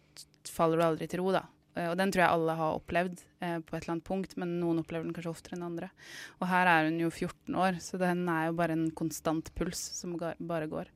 faller 0.53 0.77
du 0.77 0.83
aldri 0.85 1.07
til 1.09 1.23
ro, 1.23 1.31
da. 1.33 1.47
Eh, 1.73 1.87
og 1.89 1.95
den 1.97 2.11
tror 2.13 2.21
jeg 2.21 2.35
alle 2.35 2.55
har 2.59 2.75
opplevd 2.77 3.23
eh, 3.41 3.55
på 3.65 3.75
et 3.75 3.81
eller 3.81 3.95
annet 3.95 4.05
punkt, 4.05 4.35
men 4.37 4.59
noen 4.61 4.81
opplever 4.83 5.07
den 5.07 5.15
kanskje 5.15 5.31
oftere 5.31 5.57
enn 5.57 5.65
andre. 5.65 5.89
Og 6.37 6.49
her 6.51 6.69
er 6.69 6.89
hun 6.89 6.99
jo 7.01 7.09
14 7.09 7.57
år, 7.65 7.79
så 7.81 7.97
den 8.01 8.25
er 8.29 8.49
jo 8.49 8.57
bare 8.59 8.75
en 8.77 8.89
konstant 8.93 9.49
puls 9.57 9.81
som 9.97 10.13
bare 10.19 10.69
går. 10.69 10.91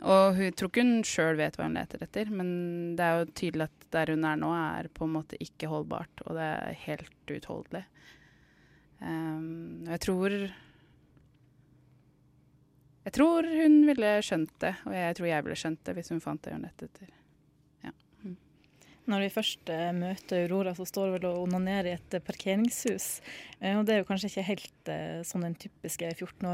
Og 0.00 0.38
hun 0.38 0.54
tror 0.56 0.70
ikke 0.70 0.84
hun 0.86 1.04
sjøl 1.04 1.36
vet 1.36 1.58
hva 1.58 1.66
hun 1.68 1.76
leter 1.76 2.00
etter, 2.04 2.30
men 2.32 2.50
det 2.96 3.04
er 3.04 3.18
jo 3.18 3.28
tydelig 3.36 3.66
at 3.68 3.86
der 3.92 4.14
hun 4.14 4.24
er 4.24 4.40
nå, 4.40 4.50
er 4.56 4.88
på 4.96 5.04
en 5.04 5.14
måte 5.18 5.40
ikke 5.44 5.68
holdbart, 5.68 6.22
og 6.24 6.38
det 6.38 6.46
er 6.46 6.82
helt 6.86 7.32
uutholdelig. 7.34 7.84
Um, 9.00 9.86
jeg 9.88 10.00
tror 10.04 10.34
Jeg 13.00 13.14
tror 13.16 13.46
hun 13.48 13.78
ville 13.88 14.10
skjønt 14.24 14.52
det, 14.60 14.74
og 14.84 14.92
jeg 14.94 15.16
tror 15.16 15.26
jeg 15.26 15.44
ville 15.44 15.56
skjønt 15.56 15.84
det 15.88 15.94
hvis 15.96 16.12
hun 16.12 16.20
fant 16.20 16.42
det 16.44 16.52
hun 16.52 16.66
lette 16.68 16.88
etter. 16.88 17.12
Når 19.10 19.24
vi 19.24 19.30
først 19.32 19.70
eh, 19.72 19.90
møter 19.96 20.44
Aurora, 20.44 20.72
så 20.76 20.84
står 20.86 21.08
hun 21.08 21.14
vel 21.16 21.26
og 21.30 21.44
onanerer 21.48 21.88
i 21.90 21.94
et 21.96 22.16
parkeringshus. 22.22 23.08
Eh, 23.58 23.74
og 23.74 23.82
det 23.86 23.96
er 23.96 24.02
jo 24.02 24.06
kanskje 24.06 24.30
ikke 24.30 24.46
helt 24.46 24.90
eh, 24.92 25.22
sånn 25.26 25.46
den 25.48 25.56
typiske 25.58 26.12
14, 26.12 26.46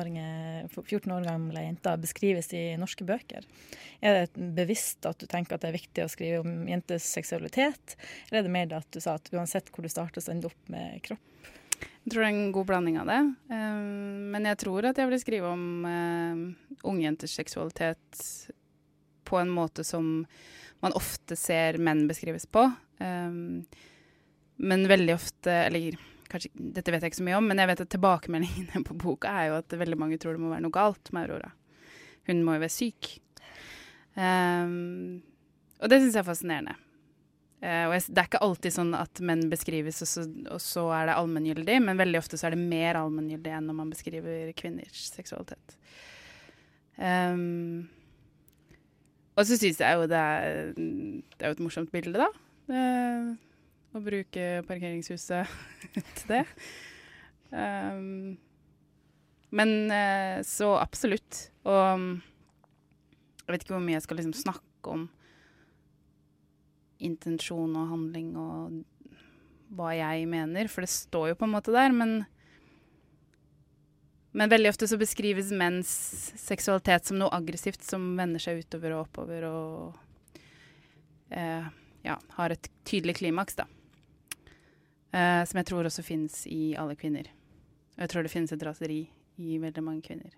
14 0.72 1.14
år 1.18 1.26
gamle 1.26 1.66
jenta 1.66 1.96
beskrives 2.00 2.48
i 2.56 2.64
norske 2.80 3.04
bøker. 3.08 3.44
Er 4.00 4.22
det 4.22 4.48
bevisst 4.56 5.04
at 5.08 5.20
du 5.20 5.28
tenker 5.28 5.56
at 5.56 5.66
det 5.66 5.72
er 5.72 5.78
viktig 5.78 6.06
å 6.06 6.10
skrive 6.12 6.40
om 6.44 6.66
jenters 6.70 7.08
seksualitet, 7.18 7.98
eller 8.28 8.40
er 8.40 8.48
det 8.48 8.56
mer 8.56 8.76
at 8.80 8.88
du 8.94 9.02
sa 9.04 9.18
at 9.20 9.32
uansett 9.36 9.72
hvor 9.74 9.84
du 9.84 9.92
starter, 9.92 10.24
så 10.24 10.32
ender 10.32 10.48
du 10.48 10.54
opp 10.54 10.72
med 10.72 11.00
kropp? 11.04 11.32
Jeg 11.76 12.12
tror 12.12 12.22
det 12.22 12.26
er 12.28 12.36
en 12.38 12.52
god 12.54 12.68
blanding 12.68 13.00
av 13.02 13.08
det. 13.10 13.18
Men 13.50 14.44
jeg 14.46 14.58
tror 14.62 14.86
at 14.86 14.98
jeg 15.00 15.10
vil 15.10 15.18
skrive 15.20 15.48
om 15.50 15.64
ungjenters 16.86 17.34
seksualitet 17.34 18.20
på 19.26 19.40
en 19.40 19.50
måte 19.50 19.84
som 19.84 20.22
man 20.86 20.96
ofte 20.98 21.36
ser 21.38 21.80
menn 21.82 22.06
beskrives 22.08 22.46
på. 22.46 22.64
Um, 23.02 23.64
men 24.56 24.86
veldig 24.88 25.12
ofte 25.12 25.52
Eller 25.66 25.98
kanskje, 26.30 26.48
dette 26.54 26.90
vet 26.90 27.04
jeg 27.04 27.12
ikke 27.12 27.20
så 27.20 27.26
mye 27.26 27.38
om, 27.38 27.46
men 27.50 27.60
jeg 27.60 27.70
vet 27.70 27.84
at 27.84 27.92
tilbakemeldingene 27.92 28.82
på 28.86 28.96
boka 28.98 29.34
er 29.42 29.50
jo 29.50 29.60
at 29.60 29.76
veldig 29.82 29.98
mange 30.00 30.18
tror 30.22 30.36
det 30.36 30.42
må 30.42 30.50
være 30.50 30.64
noe 30.64 30.74
galt 30.74 31.12
med 31.14 31.26
Aurora. 31.26 31.52
Hun 32.26 32.42
må 32.46 32.56
jo 32.56 32.64
være 32.64 32.74
syk. 32.74 33.12
Um, 34.16 35.22
og 35.78 35.92
det 35.92 36.00
syns 36.00 36.16
jeg 36.16 36.22
er 36.22 36.28
fascinerende. 36.30 36.76
Uh, 37.62 37.84
og 37.88 37.94
jeg, 37.96 38.06
det 38.10 38.22
er 38.22 38.30
ikke 38.30 38.42
alltid 38.46 38.74
sånn 38.74 38.94
at 38.98 39.22
menn 39.24 39.44
beskrives, 39.52 40.00
og 40.04 40.10
så, 40.10 40.24
og 40.56 40.62
så 40.62 40.86
er 40.96 41.10
det 41.10 41.18
allmenngyldig, 41.20 41.78
men 41.84 42.00
veldig 42.00 42.20
ofte 42.20 42.40
så 42.40 42.48
er 42.48 42.56
det 42.56 42.64
mer 42.64 42.98
allmenngyldig 43.00 43.54
enn 43.58 43.70
når 43.70 43.78
man 43.82 43.92
beskriver 43.92 44.50
kvinners 44.58 45.06
seksualitet. 45.14 45.78
Um, 46.96 47.86
og 49.36 49.44
så 49.44 49.58
syns 49.60 49.80
jeg 49.82 49.98
jo 49.98 50.06
det 50.08 50.16
er, 50.18 50.72
det 50.76 51.44
er 51.44 51.52
jo 51.52 51.56
et 51.58 51.64
morsomt 51.64 51.92
bilde, 51.92 52.16
da. 52.16 52.28
Eh, 52.72 53.34
å 53.96 54.02
bruke 54.02 54.46
parkeringshuset 54.66 55.52
til 56.18 56.32
det. 56.32 56.42
Um, 57.52 58.36
men 59.56 59.74
eh, 59.92 60.40
så 60.44 60.72
absolutt. 60.80 61.46
Og 61.68 62.16
jeg 63.44 63.52
vet 63.52 63.62
ikke 63.62 63.76
hvor 63.76 63.84
mye 63.84 63.98
jeg 63.98 64.06
skal 64.06 64.20
liksom 64.20 64.36
snakke 64.36 64.94
om 64.96 65.06
intensjon 67.06 67.76
og 67.76 67.90
handling 67.92 68.32
og 68.40 68.80
hva 69.76 69.92
jeg 69.96 70.26
mener, 70.30 70.70
for 70.72 70.84
det 70.84 70.92
står 70.92 71.32
jo 71.32 71.38
på 71.38 71.46
en 71.46 71.54
måte 71.56 71.74
der, 71.74 71.92
men 71.92 72.22
men 74.36 74.52
veldig 74.52 74.68
ofte 74.68 74.88
så 74.88 74.98
beskrives 75.00 75.48
menns 75.56 75.90
seksualitet 76.36 77.08
som 77.08 77.18
noe 77.20 77.32
aggressivt 77.32 77.84
som 77.84 78.12
vender 78.18 78.42
seg 78.42 78.60
utover 78.60 78.92
og 78.96 79.06
oppover 79.06 79.46
og 79.48 79.96
eh, 81.32 81.64
ja, 82.06 82.18
har 82.36 82.54
et 82.54 82.70
tydelig 82.84 83.16
klimaks, 83.22 83.56
da. 83.58 83.66
Eh, 85.16 85.42
som 85.48 85.60
jeg 85.60 85.68
tror 85.70 85.88
også 85.88 86.04
finnes 86.04 86.42
i 86.52 86.76
alle 86.78 86.98
kvinner. 87.00 87.30
Og 87.96 88.04
jeg 88.04 88.12
tror 88.12 88.26
det 88.26 88.32
finnes 88.34 88.52
et 88.52 88.66
raseri 88.66 89.00
i 89.40 89.58
veldig 89.62 89.84
mange 89.84 90.04
kvinner. 90.04 90.36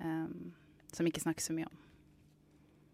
Eh, 0.00 0.26
som 0.94 1.06
ikke 1.06 1.22
snakkes 1.24 1.50
så 1.50 1.56
mye 1.56 1.68
om. 1.68 1.76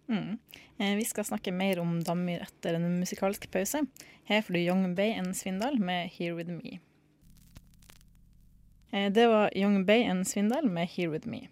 Mm. 0.07 0.39
Eh, 0.79 0.97
vi 0.97 1.05
skal 1.05 1.27
snakke 1.29 1.53
mer 1.53 1.81
om 1.83 1.99
Dammyr 2.05 2.45
etter 2.47 2.79
en 2.79 2.89
musikalsk 3.01 3.51
pause. 3.53 3.85
Her 4.27 4.43
får 4.43 4.57
du 4.57 4.61
Young 4.63 4.95
Bay 4.95 5.13
and 5.19 5.37
Svindal 5.37 5.79
med 5.79 6.11
'Here 6.11 6.35
With 6.35 6.51
Me'. 6.51 6.81
Eh, 8.97 9.13
det 9.13 9.27
var 9.27 9.59
Young 9.59 9.85
Bay 9.85 10.05
and 10.05 10.29
Svindal 10.29 10.69
med 10.69 10.89
'Here 10.89 11.09
With 11.09 11.29
Me'. 11.29 11.49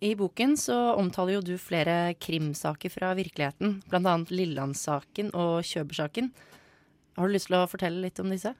I 0.00 0.14
boken 0.14 0.56
så 0.56 0.94
omtaler 0.96 1.34
jo 1.34 1.40
du 1.40 1.58
flere 1.58 2.14
krimsaker 2.14 2.88
fra 2.88 3.12
virkeligheten, 3.14 3.82
bl.a. 3.88 4.16
Lilland-saken 4.30 5.28
og 5.34 5.60
Kjøber-saken. 5.60 6.30
Har 7.16 7.26
du 7.26 7.34
lyst 7.34 7.50
til 7.50 7.58
å 7.58 7.68
fortelle 7.68 8.00
litt 8.00 8.20
om 8.20 8.30
disse? 8.32 8.54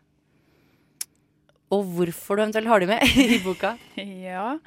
Og 1.72 1.86
hvorfor 1.94 2.36
du 2.36 2.42
eventuelt 2.42 2.68
har 2.68 2.80
de 2.80 2.90
med 2.92 3.16
i 3.38 3.40
boka? 3.40 3.78
ja. 3.96 4.58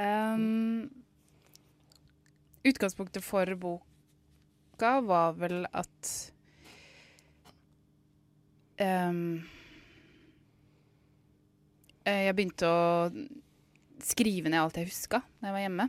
Um, 0.00 0.88
utgangspunktet 2.64 3.20
for 3.20 3.44
boka 3.60 5.00
var 5.04 5.36
vel 5.36 5.66
at 5.68 6.32
um, 8.80 9.42
Jeg 12.06 12.34
begynte 12.36 12.68
å 12.68 13.10
skrive 14.04 14.48
ned 14.48 14.62
alt 14.62 14.78
jeg 14.80 14.88
huska 14.88 15.20
da 15.40 15.50
jeg 15.50 15.56
var 15.56 15.64
hjemme. 15.66 15.88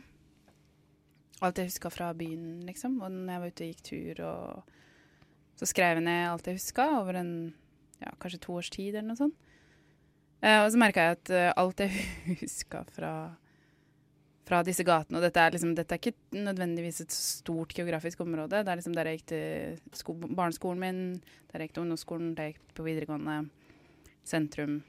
Alt 1.42 1.58
jeg 1.58 1.70
huska 1.70 1.90
fra 1.90 2.12
byen, 2.14 2.62
liksom. 2.68 2.98
Og 3.02 3.10
når 3.14 3.32
jeg 3.32 3.42
var 3.42 3.52
ute 3.52 3.64
og 3.64 3.70
gikk 3.72 3.84
tur, 3.88 4.24
og 4.28 5.58
så 5.58 5.68
skrev 5.70 5.98
jeg 5.98 6.06
ned 6.06 6.26
alt 6.28 6.50
jeg 6.50 6.60
huska 6.60 6.88
over 7.00 7.18
en 7.22 7.32
ja, 8.02 8.12
kanskje 8.22 8.42
to 8.44 8.58
års 8.58 8.70
tid 8.72 8.94
eller 8.94 9.12
noe 9.12 9.20
sånt. 9.20 9.38
Uh, 10.42 10.64
og 10.64 10.72
så 10.74 10.78
merka 10.82 11.06
jeg 11.06 11.18
at 11.20 11.32
uh, 11.32 11.48
alt 11.62 11.84
jeg 11.84 12.06
huska 12.42 12.82
fra 12.92 13.12
fra 14.52 14.62
disse 14.66 14.84
gatene. 14.86 15.18
Og 15.20 15.24
dette 15.24 15.40
er, 15.40 15.54
liksom, 15.54 15.74
dette 15.78 15.94
er 15.96 16.00
ikke 16.00 16.36
nødvendigvis 16.36 17.02
et 17.04 17.14
stort 17.14 17.74
geografisk 17.76 18.20
område. 18.24 18.62
Det 18.62 18.72
er 18.72 18.80
liksom 18.80 18.96
der 18.96 19.08
jeg 19.08 19.20
gikk 19.20 19.28
til 19.32 20.00
sko 20.00 20.16
barneskolen 20.26 20.82
min, 20.82 21.02
der 21.52 21.62
jeg 21.62 21.70
gikk 21.70 21.76
til 21.78 21.84
ungdomsskolen, 21.86 22.32
der 22.36 22.50
jeg 22.50 22.56
gikk 22.56 22.74
på 22.76 22.86
videregående. 22.86 23.38
Sentrum. 24.26 24.80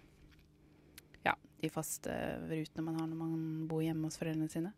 De 1.64 1.72
faste 1.72 2.14
rutene 2.50 2.86
man 2.86 3.00
har 3.00 3.08
når 3.10 3.20
man 3.20 3.36
bor 3.70 3.84
hjemme 3.86 4.10
hos 4.10 4.20
foreldrene 4.20 4.52
sine. 4.52 4.74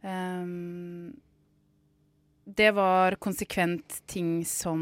Um, 0.00 1.12
det 2.48 2.70
var 2.72 3.18
konsekvent 3.20 4.00
ting 4.08 4.40
som 4.48 4.80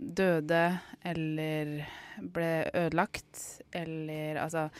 døde 0.00 0.64
eller 1.04 1.76
ble 2.34 2.52
ødelagt, 2.72 3.62
eller 3.76 4.40
altså 4.40 4.70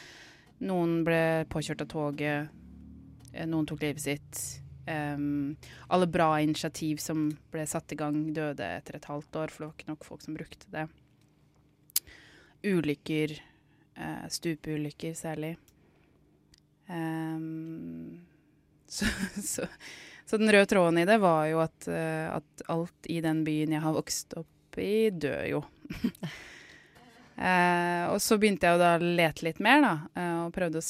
Noen 0.65 1.01
ble 1.03 1.43
påkjørt 1.51 1.81
av 1.83 1.89
toget 1.91 2.53
Eh, 3.35 3.47
noen 3.47 3.67
tok 3.67 3.83
livet 3.83 4.03
sitt. 4.03 4.43
Um, 4.85 5.55
alle 5.89 6.07
bra 6.07 6.35
initiativ 6.45 6.99
som 7.01 7.27
ble 7.51 7.65
satt 7.67 7.91
i 7.91 7.97
gang, 7.99 8.19
døde 8.35 8.67
etter 8.77 8.99
et 8.99 9.09
halvt 9.09 9.41
år, 9.41 9.51
for 9.51 9.63
det 9.63 9.67
var 9.67 9.75
ikke 9.75 9.91
nok 9.91 10.07
folk 10.07 10.23
som 10.23 10.37
brukte 10.37 10.69
det. 10.73 10.85
Ulykker, 12.65 13.35
uh, 13.99 14.27
stupeulykker 14.29 15.13
særlig. 15.13 15.55
Um, 16.87 18.25
så, 18.87 19.05
så, 19.43 19.67
så, 20.25 20.37
den 20.37 20.51
røde 20.51 20.65
tråden 20.65 20.97
i 21.01 21.05
det 21.05 21.17
var 21.17 21.47
jo 21.49 21.61
at, 21.63 21.87
uh, 21.87 22.35
at, 22.37 22.65
alt 22.67 23.09
i 23.09 23.21
den 23.21 23.43
byen 23.45 23.73
jeg 23.73 23.81
har 23.85 23.95
vokst 23.95 24.37
opp 24.37 24.79
i, 24.81 25.09
dør 25.09 25.45
jo. 25.49 25.63
uh, 27.39 28.03
og 28.13 28.19
så 28.21 28.37
begynte 28.39 28.67
jeg 28.67 28.77
å 28.77 28.81
da 28.81 28.95
lete 29.01 29.47
litt 29.47 29.63
mer, 29.63 29.81
da, 29.85 29.95
og 30.45 30.53
prøvde 30.55 30.81
å 30.81 30.85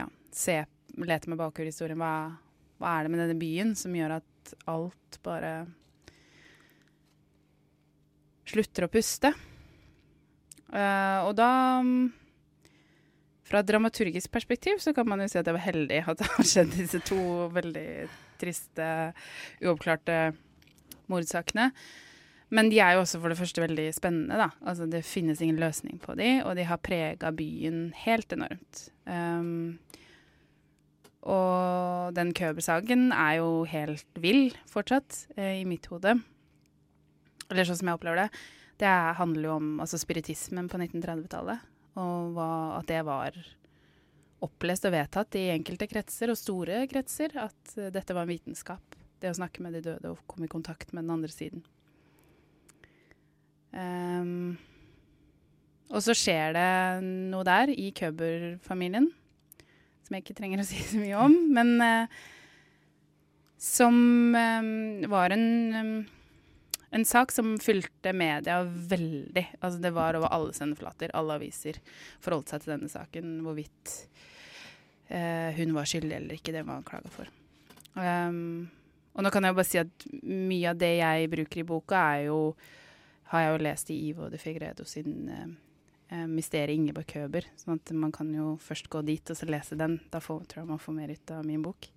ja, 0.00 0.08
se 0.34 0.62
lete 0.98 1.30
med 1.30 1.40
bakover. 1.40 1.94
Hva, 1.96 2.14
hva 2.80 2.96
er 2.96 3.06
det 3.06 3.14
med 3.14 3.24
denne 3.24 3.38
byen 3.40 3.76
som 3.78 3.94
gjør 3.96 4.18
at 4.18 4.56
alt 4.68 5.20
bare 5.24 5.52
slutter 8.52 8.84
å 8.84 8.90
puste? 8.92 9.32
Og 10.72 11.32
da 11.36 11.50
Fra 13.52 13.60
et 13.60 13.68
dramaturgisk 13.68 14.32
perspektiv 14.32 14.78
så 14.80 14.94
kan 14.96 15.04
man 15.04 15.20
jo 15.20 15.26
si 15.28 15.36
at 15.36 15.44
jeg 15.44 15.52
var 15.52 15.66
heldig 15.66 15.98
at 16.08 16.22
det 16.22 16.28
har 16.38 16.46
skjedd 16.48 16.70
disse 16.72 17.00
to 17.04 17.20
veldig 17.52 17.88
triste, 18.40 18.86
uoppklarte 19.60 20.16
mordsakene. 21.12 21.66
Men 22.52 22.70
de 22.72 22.78
er 22.80 22.94
jo 22.96 23.02
også 23.02 23.20
for 23.20 23.32
det 23.32 23.36
første 23.36 23.60
veldig 23.60 23.84
spennende, 23.92 24.38
da. 24.40 24.46
Altså 24.64 24.86
det 24.88 25.02
finnes 25.04 25.40
ingen 25.44 25.60
løsning 25.60 26.00
på 26.00 26.16
de, 26.16 26.30
og 26.46 26.56
de 26.56 26.64
har 26.68 26.80
prega 26.80 27.28
byen 27.36 27.90
helt 28.06 28.32
enormt. 28.32 28.86
Um, 29.04 29.76
og 31.28 32.16
den 32.16 32.32
Køber-saken 32.36 33.10
er 33.12 33.42
jo 33.42 33.50
helt 33.68 34.20
vill 34.20 34.56
fortsatt, 34.68 35.26
eh, 35.36 35.60
i 35.60 35.68
mitt 35.68 35.92
hode. 35.92 36.16
Eller 37.50 37.68
sånn 37.68 37.82
som 37.82 37.92
jeg 37.92 38.00
opplever 38.00 38.24
det. 38.24 38.42
Det 38.80 38.96
handler 39.20 39.48
jo 39.50 39.58
om 39.60 39.68
altså, 39.84 40.00
spiritismen 40.00 40.72
på 40.72 40.80
1930-tallet. 40.80 41.68
Og 42.00 42.32
hva, 42.36 42.48
at 42.78 42.88
det 42.88 43.02
var 43.04 43.36
opplest 44.42 44.88
og 44.88 44.94
vedtatt 44.94 45.38
i 45.38 45.50
enkelte 45.52 45.86
kretser, 45.90 46.32
og 46.32 46.40
store 46.40 46.82
kretser, 46.90 47.36
at 47.38 47.76
uh, 47.76 47.90
dette 47.94 48.16
var 48.16 48.26
en 48.26 48.32
vitenskap. 48.32 48.98
Det 49.22 49.30
å 49.30 49.38
snakke 49.38 49.62
med 49.62 49.76
de 49.76 49.84
døde 49.86 50.14
og 50.14 50.22
komme 50.26 50.48
i 50.48 50.52
kontakt 50.52 50.94
med 50.94 51.04
den 51.04 51.14
andre 51.14 51.30
siden. 51.30 51.62
Um, 53.72 54.58
og 55.92 56.02
så 56.04 56.16
skjer 56.16 56.56
det 56.56 56.70
noe 57.04 57.44
der 57.46 57.70
i 57.72 57.90
Køber-familien 57.96 59.12
som 60.12 60.18
jeg 60.18 60.26
ikke 60.26 60.36
trenger 60.36 60.60
å 60.62 60.66
si 60.68 60.82
så 60.84 61.00
mye 61.00 61.20
om. 61.24 61.36
Men 61.56 61.74
uh, 61.80 62.20
som 63.62 63.96
um, 64.34 65.06
var 65.12 65.34
en, 65.34 65.46
um, 65.72 65.94
en 66.92 67.04
sak 67.08 67.32
som 67.32 67.54
fylte 67.62 68.12
media 68.12 68.60
veldig. 68.66 69.46
Altså 69.60 69.80
det 69.80 69.92
var 69.96 70.18
over 70.18 70.32
alle 70.34 70.52
sendeflater, 70.56 71.12
alle 71.16 71.38
aviser 71.40 71.78
forholdt 72.20 72.52
seg 72.52 72.64
til 72.64 72.74
denne 72.74 72.90
saken. 72.92 73.38
Hvorvidt 73.46 73.94
eh, 75.08 75.56
hun 75.56 75.72
var 75.76 75.88
skyldig 75.88 76.18
eller 76.18 76.36
ikke, 76.36 76.52
det 76.52 76.66
var 76.68 76.82
anklaga 76.82 77.12
for. 77.14 77.32
Um, 77.96 78.68
og 79.12 79.24
nå 79.24 79.32
kan 79.32 79.44
jeg 79.44 79.56
bare 79.56 79.68
si 79.68 79.80
at 79.80 80.06
mye 80.24 80.70
av 80.70 80.78
det 80.80 80.94
jeg 80.98 81.32
bruker 81.32 81.60
i 81.60 81.66
boka, 81.68 82.04
er 82.14 82.28
jo 82.30 82.38
har 83.32 83.46
jeg 83.46 83.52
jo 83.52 83.64
lest 83.64 83.92
i 83.92 83.98
Ivo 84.10 84.28
de 84.28 84.40
Figredo 84.40 84.84
sin 84.88 85.30
uh, 85.32 85.46
eh, 86.12 86.26
'Mysteriet 86.28 86.76
Ingeborg 86.76 87.08
Køber'. 87.08 87.48
sånn 87.56 87.80
at 87.80 87.92
man 87.96 88.12
kan 88.12 88.28
jo 88.34 88.58
først 88.60 88.90
gå 88.92 89.00
dit 89.08 89.30
og 89.32 89.36
så 89.36 89.48
lese 89.48 89.80
den. 89.80 90.00
Da 90.12 90.20
får, 90.20 90.44
tror 90.44 90.62
jeg 90.62 90.68
man 90.68 90.82
får 90.82 90.96
mer 91.00 91.08
ut 91.16 91.30
av 91.32 91.46
min 91.48 91.64
bok. 91.64 91.88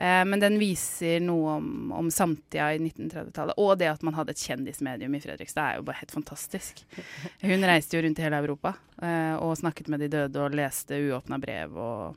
Eh, 0.00 0.24
men 0.24 0.40
den 0.40 0.56
viser 0.56 1.20
noe 1.20 1.58
om, 1.58 1.90
om 1.92 2.06
samtida 2.10 2.70
i 2.72 2.78
1930-tallet. 2.80 3.58
Og 3.60 3.74
det 3.76 3.90
at 3.90 4.04
man 4.06 4.16
hadde 4.16 4.32
et 4.32 4.40
kjendismedium 4.40 5.12
i 5.12 5.20
Fredrikstad 5.20 5.60
er 5.66 5.80
jo 5.80 5.84
bare 5.90 6.00
helt 6.00 6.14
fantastisk. 6.14 6.80
Hun 7.44 7.66
reiste 7.68 7.98
jo 7.98 8.06
rundt 8.06 8.22
i 8.22 8.24
hele 8.24 8.40
Europa 8.40 8.72
eh, 9.02 9.34
og 9.36 9.58
snakket 9.60 9.90
med 9.92 10.00
de 10.00 10.08
døde 10.14 10.40
og 10.40 10.56
leste 10.56 11.02
uåpna 11.04 11.36
brev 11.42 11.76
og 11.76 12.16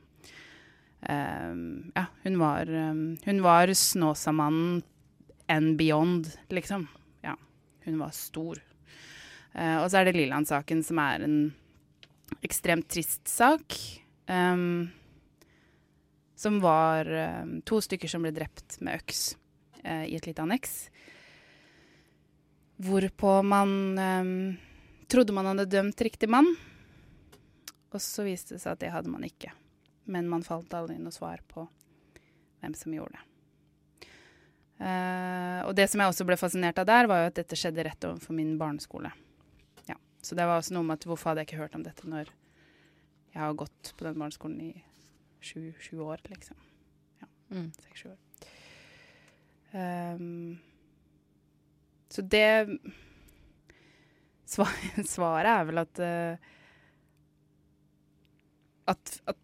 eh, 1.04 1.52
Ja, 1.92 2.06
hun 2.24 2.40
var, 2.40 2.72
um, 2.72 3.04
var 3.44 3.74
Snåsamannen 3.76 4.80
and 5.52 5.76
beyond, 5.76 6.32
liksom. 6.48 6.88
Ja, 7.20 7.36
hun 7.84 8.00
var 8.00 8.16
stor. 8.16 8.64
Uh, 9.52 9.84
og 9.84 9.90
så 9.90 10.00
er 10.00 10.08
det 10.08 10.16
Liland-saken, 10.16 10.80
som 10.82 10.98
er 11.04 11.28
en 11.28 11.36
ekstremt 12.40 12.88
trist 12.88 13.28
sak. 13.28 13.76
Um, 14.24 14.88
som 16.34 16.60
var 16.60 17.08
um, 17.42 17.60
to 17.62 17.80
stykker 17.82 18.10
som 18.10 18.24
ble 18.24 18.32
drept 18.34 18.78
med 18.84 18.98
øks 19.00 19.36
uh, 19.84 20.04
i 20.06 20.16
et 20.16 20.26
lite 20.26 20.42
anneks. 20.42 20.88
Hvorpå 22.82 23.36
man 23.46 23.98
um, 23.98 24.56
trodde 25.10 25.36
man 25.36 25.52
hadde 25.52 25.70
dømt 25.70 26.00
riktig 26.02 26.28
mann, 26.30 26.48
og 27.94 28.02
så 28.02 28.26
viste 28.26 28.56
det 28.56 28.64
seg 28.64 28.74
at 28.74 28.82
det 28.82 28.90
hadde 28.94 29.12
man 29.12 29.26
ikke. 29.26 29.52
Men 30.10 30.28
man 30.28 30.42
falt 30.44 30.74
aldri 30.74 30.98
noe 30.98 31.14
svar 31.14 31.40
på 31.48 31.68
hvem 32.60 32.74
som 32.76 32.96
gjorde 32.96 33.14
det. 33.14 33.28
Uh, 34.74 35.60
og 35.68 35.76
det 35.78 35.86
som 35.88 36.02
jeg 36.02 36.10
også 36.10 36.26
ble 36.26 36.36
fascinert 36.36 36.80
av 36.82 36.88
der, 36.88 37.06
var 37.08 37.22
jo 37.22 37.28
at 37.30 37.36
dette 37.38 37.56
skjedde 37.56 37.84
rett 37.86 38.08
overfor 38.08 38.34
min 38.36 38.56
barneskole. 38.58 39.12
Ja, 39.86 39.94
Så 40.20 40.34
det 40.34 40.48
var 40.48 40.58
også 40.58 40.74
noe 40.74 40.88
med 40.88 40.98
at 40.98 41.06
hvorfor 41.06 41.30
hadde 41.30 41.44
jeg 41.44 41.52
ikke 41.52 41.62
hørt 41.62 41.78
om 41.78 41.86
dette 41.86 42.10
når 42.10 42.32
jeg 43.34 43.42
har 43.42 43.54
gått 43.58 43.94
på 43.94 44.06
den 44.06 44.18
barneskolen 44.18 44.58
i 44.62 44.72
sju, 45.44 45.98
år, 46.04 46.22
liksom. 46.30 46.56
Ja, 47.20 47.28
Mm. 47.54 47.70
seks-sju 47.84 48.08
år. 48.10 48.20
Um, 49.74 50.58
så 52.10 52.22
det 52.22 52.78
svar, 54.54 54.70
Svaret 55.04 55.50
er 55.50 55.64
vel 55.68 55.82
at 55.82 56.00
uh, 56.02 56.50
at, 58.92 59.16
at 59.26 59.40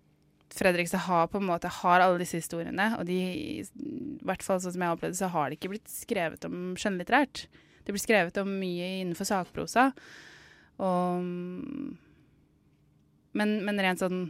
Fredrikstad 0.55 1.07
har 1.07 1.29
på 1.33 1.39
en 1.41 1.47
måte 1.49 1.71
har 1.73 2.03
alle 2.05 2.21
disse 2.21 2.41
historiene, 2.43 2.91
og 2.99 3.07
de, 3.09 3.17
i 3.63 4.25
hvert 4.27 4.43
fall 4.45 4.61
sånn 4.61 4.75
som 4.75 4.83
jeg 4.85 4.97
opplevde, 4.97 5.17
så 5.17 5.31
har 5.33 5.49
det 5.49 5.57
ikke 5.57 5.71
blitt 5.73 5.89
skrevet 5.93 6.45
om 6.49 6.75
skjønnlitterært. 6.77 7.47
Det 7.87 7.95
blir 7.95 8.03
skrevet 8.03 8.37
om 8.43 8.51
mye 8.61 8.89
innenfor 9.01 9.29
sakprosa. 9.31 9.87
Og, 10.83 11.25
men, 13.39 13.55
men 13.65 13.81
rent 13.81 14.03
sånn 14.03 14.21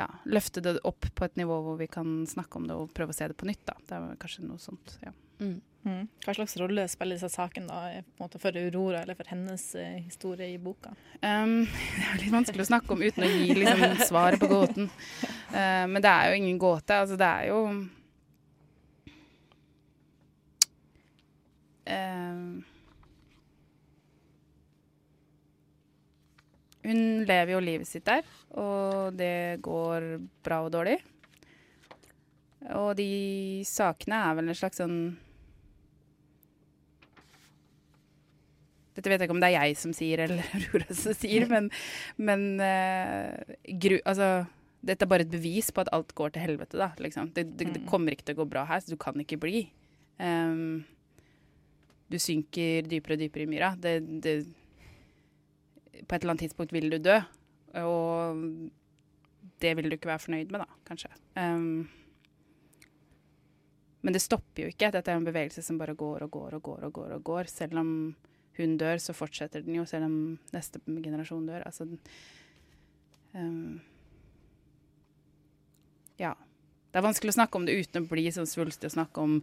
ja, 0.00 0.08
løfte 0.24 0.62
det 0.64 0.78
opp 0.88 1.08
på 1.14 1.26
et 1.26 1.36
nivå 1.40 1.60
hvor 1.64 1.80
vi 1.80 1.88
kan 1.90 2.22
snakke 2.28 2.60
om 2.60 2.68
det 2.68 2.76
og 2.76 2.94
prøve 2.96 3.14
å 3.14 3.16
se 3.16 3.28
det 3.30 3.36
på 3.38 3.48
nytt. 3.48 3.64
da. 3.68 3.76
Det 3.86 3.98
er 3.98 4.20
kanskje 4.20 4.46
noe 4.48 4.62
sånt. 4.62 4.96
ja. 5.04 5.12
Mm. 5.40 5.60
Mm. 5.82 6.08
Hva 6.26 6.34
slags 6.36 6.56
rolle 6.60 6.82
spiller 6.92 7.16
disse 7.16 7.30
sakene 7.32 7.70
da, 7.70 8.02
på 8.04 8.18
en 8.18 8.24
måte 8.26 8.40
for 8.42 8.56
Aurora 8.60 9.00
eller 9.00 9.16
for 9.16 9.30
hennes 9.32 9.62
eh, 9.80 9.96
historie 10.04 10.50
i 10.52 10.58
boka? 10.60 10.92
Um, 11.22 11.62
det 11.96 12.10
er 12.10 12.18
litt 12.20 12.34
vanskelig 12.34 12.66
å 12.66 12.68
snakke 12.68 12.92
om 12.92 13.04
uten 13.04 13.24
å 13.24 13.30
gi 13.30 13.54
liksom, 13.56 13.96
svaret 14.10 14.42
på 14.42 14.50
gåten. 14.50 14.90
Uh, 15.54 15.86
men 15.88 16.02
det 16.04 16.12
er 16.12 16.28
jo 16.28 16.42
ingen 16.42 16.60
gåte. 16.60 17.00
Altså, 17.00 17.16
det 17.20 17.30
er 17.30 17.48
jo 17.48 17.62
uh, 21.88 22.69
Hun 26.84 27.00
lever 27.28 27.52
jo 27.52 27.60
livet 27.60 27.88
sitt 27.88 28.06
der, 28.08 28.22
og 28.56 29.12
det 29.18 29.60
går 29.64 30.06
bra 30.46 30.62
og 30.64 30.70
dårlig. 30.72 30.96
Og 32.76 32.94
de 32.96 33.08
sakene 33.68 34.18
er 34.30 34.38
vel 34.38 34.48
en 34.52 34.56
slags 34.56 34.80
sånn 34.80 34.96
Dette 38.96 39.08
vet 39.08 39.22
jeg 39.22 39.28
ikke 39.28 39.36
om 39.36 39.40
det 39.42 39.48
er 39.52 39.68
jeg 39.68 39.76
som 39.80 39.92
sier, 39.96 40.20
eller 40.26 40.40
Aurora 40.58 40.96
som 40.98 41.14
sier, 41.16 41.46
men, 41.48 41.68
men 42.20 42.42
uh, 42.60 43.54
gru, 43.80 43.96
altså, 44.02 44.30
dette 44.84 45.06
er 45.06 45.10
bare 45.12 45.24
et 45.24 45.30
bevis 45.32 45.70
på 45.72 45.84
at 45.84 45.92
alt 45.94 46.10
går 46.18 46.34
til 46.34 46.42
helvete, 46.44 46.76
da. 46.80 46.90
Liksom. 47.00 47.30
Det, 47.36 47.46
det, 47.54 47.68
det 47.76 47.82
Mm. 47.84 47.88
kommer 47.88 48.12
ikke 48.16 48.26
til 48.28 48.36
å 48.36 48.40
gå 48.42 48.48
bra 48.50 48.64
her, 48.68 48.82
så 48.82 48.92
du 48.92 48.98
kan 49.00 49.16
ikke 49.22 49.38
bli. 49.40 49.62
Um, 50.20 50.82
du 52.10 52.18
synker 52.20 52.88
dypere 52.90 53.14
og 53.16 53.22
dypere 53.22 53.46
i 53.46 53.50
myra. 53.52 53.70
Det, 53.78 53.94
det, 54.26 54.34
på 56.06 56.14
et 56.14 56.22
eller 56.22 56.34
annet 56.34 56.46
tidspunkt 56.46 56.74
vil 56.74 56.90
du 56.92 56.98
dø, 57.02 57.16
og 57.80 58.44
det 59.60 59.72
vil 59.76 59.90
du 59.90 59.96
ikke 59.96 60.10
være 60.10 60.24
fornøyd 60.24 60.52
med, 60.52 60.64
da, 60.64 60.80
kanskje. 60.88 61.10
Um, 61.36 61.88
men 64.00 64.16
det 64.16 64.22
stopper 64.24 64.64
jo 64.64 64.72
ikke. 64.72 64.90
Dette 64.94 65.12
er 65.12 65.20
en 65.20 65.28
bevegelse 65.28 65.62
som 65.64 65.78
bare 65.80 65.96
går 65.98 66.24
og 66.24 66.32
går 66.32 66.56
og 66.56 66.62
går. 66.64 66.84
og 66.88 66.92
går 66.96 67.16
og 67.18 67.24
går. 67.24 67.50
Selv 67.52 67.80
om 67.82 67.90
hun 68.56 68.76
dør, 68.80 69.00
så 69.00 69.16
fortsetter 69.16 69.64
den 69.64 69.76
jo, 69.76 69.86
selv 69.88 70.08
om 70.08 70.14
neste 70.54 70.80
generasjon 70.86 71.48
dør. 71.48 71.66
Altså 71.68 71.88
ehm, 73.34 73.80
Ja. 76.20 76.34
Det 76.90 76.98
er 76.98 77.06
vanskelig 77.06 77.30
å 77.30 77.36
snakke 77.36 77.54
om 77.54 77.66
det 77.68 77.76
uten 77.78 78.02
å 78.02 78.08
bli 78.10 78.24
sånn 78.34 78.48
svulstig 78.50 78.88
og 78.88 78.96
snakke 78.96 79.22
om 79.22 79.36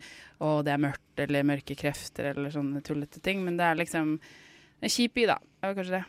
å, 0.44 0.48
det 0.68 0.74
er 0.74 0.82
mørkt 0.84 1.22
eller 1.24 1.46
mørke 1.48 1.78
krefter 1.80 2.34
eller 2.34 2.52
sånne 2.52 2.82
tullete 2.84 3.22
ting, 3.24 3.40
men 3.46 3.56
det 3.56 3.64
er 3.64 3.80
liksom 3.80 4.18
en 4.82 4.94
kjip 4.94 5.14
by, 5.18 5.26
da. 5.30 5.38
Det 5.58 5.68
var 5.68 5.76
kanskje 5.76 5.98
det. 5.98 6.06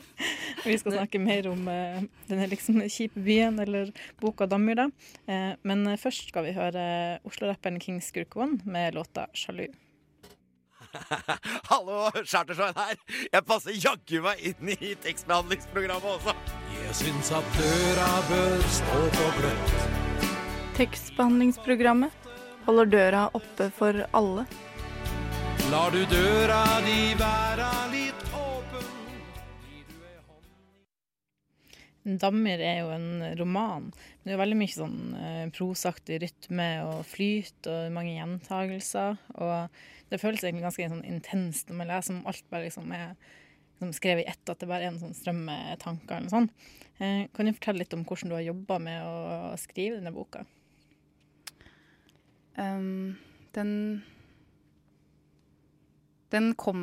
Vi 0.64 0.78
skal 0.78 0.92
snakke 0.92 1.20
mer 1.22 1.48
om 1.48 1.68
uh, 1.68 2.02
denne 2.28 2.48
liksom 2.50 2.82
kjipe 2.84 3.20
byen, 3.24 3.58
eller 3.62 3.92
boka 4.20 4.46
'Dammyr'. 4.46 4.76
da. 4.76 4.90
Eh, 5.26 5.52
men 5.62 5.86
eh, 5.86 5.96
først 5.96 6.28
skal 6.28 6.44
vi 6.44 6.52
høre 6.52 6.82
Oslo-rapperen 7.24 7.80
King 7.80 8.02
Skurkvoen 8.04 8.60
med 8.64 8.94
låta 8.94 9.26
'Sjalu'. 9.32 9.72
Hallo, 11.70 12.10
Chartersveien 12.26 12.76
her. 12.76 12.96
Jeg 13.32 13.44
passer 13.46 13.76
jaggu 13.78 14.20
meg 14.26 14.42
inn 14.52 14.72
i 14.74 14.94
tekstbehandlingsprogrammet 15.00 16.16
også. 16.18 16.34
Jeg 16.76 16.96
syns 17.02 17.32
at 17.40 17.52
døra 17.56 18.08
bør 18.28 18.64
stå 18.78 19.02
på 19.16 19.28
gløtt. 19.38 19.76
Tekstbehandlingsprogrammet 20.80 22.32
holder 22.66 22.90
døra 22.90 23.28
oppe 23.36 23.70
for 23.76 24.04
alle. 24.12 24.44
Lar 25.70 25.92
du 25.94 26.00
døra 26.10 26.64
di 26.82 27.12
være 27.14 27.66
litt 27.92 28.22
åpen? 28.34 28.88
Dammer 32.18 32.58
er 32.58 32.80
jo 32.80 32.88
en 32.90 33.22
roman. 33.38 33.86
Det 34.24 34.32
er 34.32 34.34
jo 34.34 34.40
veldig 34.40 34.58
mye 34.58 34.74
sånn 34.74 34.98
eh, 35.14 35.46
prosaktig 35.54 36.18
rytme 36.24 36.68
og 36.88 37.06
flyt 37.06 37.70
og 37.70 37.94
mange 37.94 38.16
gjentagelser. 38.16 39.22
Og 39.38 39.80
det 40.10 40.18
føles 40.18 40.42
egentlig 40.42 40.66
ganske 40.66 40.90
sånn 40.90 41.06
intenst 41.06 41.70
når 41.70 41.82
man 41.84 41.92
leser 41.94 42.18
om 42.18 42.26
alt 42.34 42.50
bare 42.50 42.66
liksom 42.66 42.90
er 42.90 43.14
liksom 43.14 43.96
skrevet 44.02 44.26
i 44.26 44.30
ett, 44.34 44.42
at 44.50 44.58
det 44.58 44.72
bare 44.74 44.88
er 44.88 44.90
en 44.90 45.02
sånn 45.06 45.14
strøm 45.22 45.46
med 45.46 45.78
tanker 45.86 46.16
eller 46.16 46.26
noe 46.26 46.34
sånt. 46.34 46.70
Eh, 46.98 47.28
kan 47.30 47.46
du 47.46 47.54
fortelle 47.54 47.84
litt 47.84 47.94
om 47.94 48.02
hvordan 48.08 48.34
du 48.34 48.40
har 48.40 48.48
jobba 48.50 48.82
med 48.90 49.06
å 49.06 49.58
skrive 49.60 50.02
denne 50.02 50.18
boka? 50.18 50.48
Um, 52.58 53.20
den 53.54 54.02
Den 56.30 56.52
kom 56.58 56.82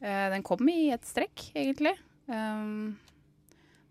eh, 0.00 0.28
Den 0.34 0.44
kom 0.46 0.68
i 0.70 0.90
et 0.94 1.06
strekk, 1.08 1.48
egentlig. 1.54 1.96
Um, 2.26 2.94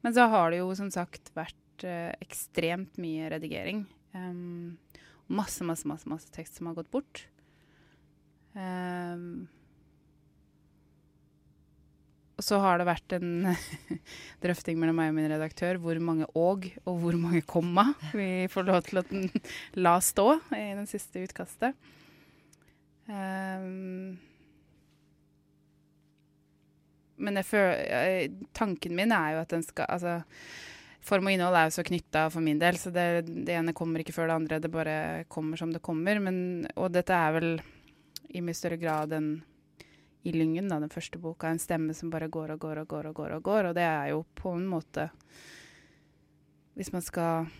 men 0.03 0.15
så 0.15 0.27
har 0.31 0.51
det 0.51 0.61
jo 0.61 0.71
som 0.75 0.89
sagt 0.91 1.31
vært 1.37 1.85
uh, 1.87 2.11
ekstremt 2.23 2.97
mye 3.01 3.29
redigering. 3.31 3.85
Um, 4.13 4.77
masse, 5.31 5.63
masse, 5.65 5.87
masse, 5.89 6.09
masse 6.09 6.31
tekst 6.33 6.59
som 6.59 6.69
har 6.69 6.77
gått 6.79 6.91
bort. 6.93 7.25
Um, 8.53 9.45
og 12.33 12.45
så 12.45 12.57
har 12.61 12.79
det 12.81 12.89
vært 12.89 13.13
en 13.15 13.47
drøfting 14.43 14.79
mellom 14.81 14.97
meg 14.99 15.11
og 15.11 15.17
min 15.17 15.29
redaktør 15.31 15.77
hvor 15.81 15.97
mange 16.03 16.27
åg 16.37 16.65
og 16.83 16.97
hvor 17.01 17.17
mange 17.17 17.43
komma 17.45 17.91
vi 18.11 18.47
får 18.51 18.67
lov 18.67 18.81
til 18.87 18.99
å 18.99 19.05
den- 19.09 19.29
la 19.77 19.99
stå 20.03 20.27
i 20.57 20.71
den 20.75 20.89
siste 20.89 21.23
utkastet. 21.23 21.77
Ehm, 23.11 24.17
men 27.15 27.43
føler, 27.43 28.29
tanken 28.55 28.95
min 28.95 29.11
er 29.15 29.35
jo 29.35 29.41
at 29.43 29.51
den 29.53 29.65
skal 29.65 29.89
altså, 29.91 30.21
Form 31.03 31.27
og 31.27 31.33
innhold 31.35 31.55
er 31.59 31.67
jo 31.67 31.73
så 31.75 31.83
knytta 31.83 32.29
for 32.31 32.39
min 32.39 32.59
del, 32.61 32.77
så 32.79 32.87
det, 32.95 33.25
det 33.27 33.57
ene 33.57 33.73
kommer 33.75 33.99
ikke 33.99 34.13
før 34.15 34.29
det 34.29 34.35
andre. 34.37 34.59
Det 34.63 34.69
bare 34.71 34.93
kommer 35.27 35.59
som 35.59 35.73
det 35.73 35.81
kommer. 35.83 36.15
Men, 36.23 36.37
og 36.79 36.93
dette 36.95 37.11
er 37.11 37.33
vel 37.35 37.49
i 38.31 38.39
mye 38.39 38.55
større 38.55 38.77
grad 38.79 39.11
enn 39.17 39.33
i 40.23 40.31
Lyngen, 40.31 40.69
da, 40.71 40.77
den 40.79 40.93
første 40.93 41.19
boka, 41.19 41.49
en 41.51 41.59
stemme 41.59 41.91
som 41.91 42.07
bare 42.13 42.29
går 42.31 42.53
og 42.55 42.61
går 42.63 42.79
og 42.85 42.87
går 42.87 43.09
og 43.09 43.17
går. 43.19 43.35
Og 43.35 43.43
går, 43.43 43.67
og 43.67 43.75
det 43.75 43.83
er 43.83 44.13
jo 44.13 44.23
på 44.39 44.55
en 44.55 44.63
måte 44.71 45.09
Hvis 46.79 46.93
man 46.95 47.03
skal 47.03 47.51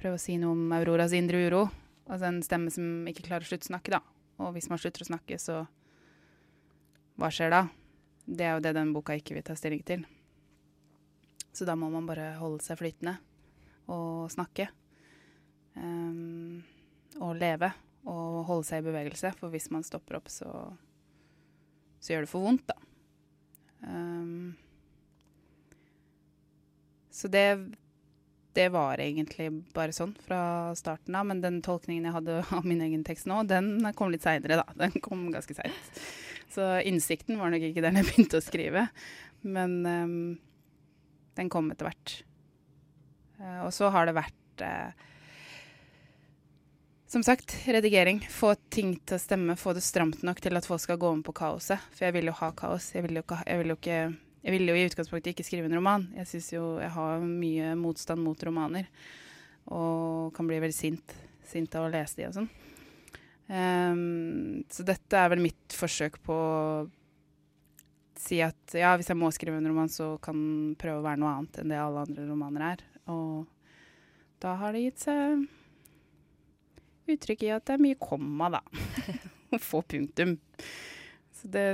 prøve 0.00 0.16
å 0.16 0.22
si 0.24 0.38
noe 0.40 0.56
om 0.56 0.72
Auroras 0.74 1.12
indre 1.12 1.44
uro, 1.44 1.66
altså 2.08 2.28
en 2.28 2.42
stemme 2.44 2.72
som 2.74 3.06
ikke 3.10 3.26
klarer 3.28 3.46
å 3.46 3.48
slutte 3.48 3.68
å 3.68 3.72
snakke, 3.72 3.96
da. 3.96 4.00
Og 4.42 4.54
hvis 4.56 4.68
man 4.70 4.80
slutter 4.82 5.04
å 5.04 5.10
snakke, 5.12 5.38
så 5.38 5.64
Hva 7.14 7.28
skjer 7.30 7.52
da? 7.52 7.60
Det 8.26 8.42
er 8.42 8.56
jo 8.56 8.62
det 8.64 8.72
den 8.74 8.90
boka 8.90 9.14
ikke 9.14 9.36
vil 9.36 9.44
ta 9.46 9.54
stilling 9.54 9.84
til. 9.86 10.00
Så 11.54 11.62
da 11.68 11.76
må 11.78 11.86
man 11.92 12.08
bare 12.08 12.32
holde 12.40 12.64
seg 12.64 12.80
flytende 12.80 13.12
og 13.86 14.32
snakke. 14.34 14.66
Um, 15.78 16.64
og 17.22 17.36
leve 17.38 17.70
og 18.10 18.42
holde 18.48 18.66
seg 18.66 18.82
i 18.82 18.88
bevegelse, 18.88 19.30
for 19.38 19.52
hvis 19.54 19.70
man 19.70 19.86
stopper 19.86 20.18
opp, 20.18 20.26
så, 20.32 20.50
så 22.02 22.12
gjør 22.12 22.26
det 22.26 22.32
for 22.32 22.44
vondt, 22.44 22.66
da. 22.68 22.76
Um, 23.86 24.56
så 27.14 27.30
det, 27.30 27.46
det 28.54 28.68
var 28.74 29.00
egentlig 29.02 29.50
bare 29.74 29.94
sånn 29.94 30.14
fra 30.24 30.72
starten 30.78 31.16
av, 31.18 31.26
men 31.28 31.42
den 31.42 31.60
tolkningen 31.64 32.08
jeg 32.08 32.16
hadde 32.16 32.40
av 32.58 32.66
min 32.68 32.82
egen 32.86 33.04
tekst 33.06 33.28
nå, 33.30 33.42
den 33.50 33.76
kom 33.98 34.12
litt 34.14 34.24
seinere, 34.26 34.62
da. 34.62 34.76
Den 34.86 34.94
kom 35.04 35.26
ganske 35.34 35.56
seint. 35.56 36.04
Så 36.54 36.68
innsikten 36.86 37.40
var 37.40 37.50
nok 37.50 37.64
ikke 37.66 37.82
der 37.82 37.96
jeg 37.98 38.10
begynte 38.10 38.38
å 38.38 38.44
skrive, 38.44 38.86
men 39.42 39.80
um, 39.84 40.18
den 41.34 41.50
kom 41.50 41.72
etter 41.74 41.90
hvert. 41.90 42.20
Uh, 43.40 43.66
og 43.66 43.72
så 43.74 43.90
har 43.90 44.06
det 44.06 44.14
vært 44.16 44.62
uh, 44.62 45.10
som 47.14 47.22
sagt, 47.22 47.56
redigering. 47.66 48.26
Få 48.30 48.54
ting 48.74 48.96
til 49.06 49.14
å 49.14 49.22
stemme. 49.22 49.54
Få 49.54 49.70
det 49.76 49.84
stramt 49.86 50.24
nok 50.26 50.40
til 50.42 50.58
at 50.58 50.66
folk 50.66 50.82
skal 50.82 50.98
gå 50.98 51.12
om 51.14 51.20
på 51.22 51.34
kaoset. 51.36 51.78
For 51.94 52.08
jeg 52.08 52.16
vil 52.16 52.26
jo 52.26 52.34
ha 52.40 52.48
kaos. 52.58 52.88
Jeg 52.90 53.04
vil 53.06 53.20
jo, 53.20 53.22
ikke, 53.22 53.38
jeg 53.46 53.60
vil 53.60 53.70
jo, 53.70 53.76
ikke, 53.78 53.98
jeg 54.44 54.52
ville 54.52 54.74
jo 54.74 54.76
i 54.76 54.88
utgangspunktet 54.90 55.32
ikke 55.32 55.46
skrive 55.46 55.70
en 55.70 55.78
roman. 55.78 56.02
Jeg 56.18 56.28
syns 56.28 56.50
jo 56.52 56.64
jeg 56.76 56.92
har 56.92 57.22
mye 57.24 57.70
motstand 57.80 58.20
mot 58.20 58.42
romaner. 58.44 58.90
Og 59.72 60.34
kan 60.36 60.48
bli 60.48 60.58
veldig 60.60 60.76
sint, 60.76 61.14
sint 61.48 61.72
av 61.78 61.86
å 61.86 61.92
lese 61.92 62.18
de 62.18 62.28
og 62.28 62.36
sånn. 62.36 62.50
Um, 63.48 64.64
så 64.72 64.84
dette 64.84 65.16
er 65.20 65.32
vel 65.32 65.42
mitt 65.44 65.76
forsøk 65.76 66.20
på 66.24 66.36
å 66.36 66.84
si 68.20 68.38
at 68.44 68.76
ja, 68.76 68.94
hvis 68.96 69.10
jeg 69.10 69.18
må 69.20 69.32
skrive 69.34 69.58
en 69.60 69.68
roman, 69.68 69.90
så 69.92 70.14
kan 70.22 70.36
den 70.36 70.76
prøve 70.80 71.00
å 71.00 71.06
være 71.06 71.20
noe 71.20 71.32
annet 71.38 71.60
enn 71.60 71.72
det 71.72 71.80
alle 71.80 72.04
andre 72.04 72.28
romaner 72.28 72.68
er. 72.74 72.84
Og 73.12 73.48
da 74.44 74.54
har 74.60 74.76
det 74.76 74.84
gitt 74.84 75.06
seg 75.06 75.44
uttrykk 77.14 77.44
i 77.44 77.52
at 77.56 77.64
det 77.68 77.76
er 77.76 77.84
mye 77.84 78.00
komma, 78.00 78.52
da. 78.58 78.62
Få 79.70 79.80
punktum. 79.88 80.36
Så 81.32 81.48
det 81.52 81.66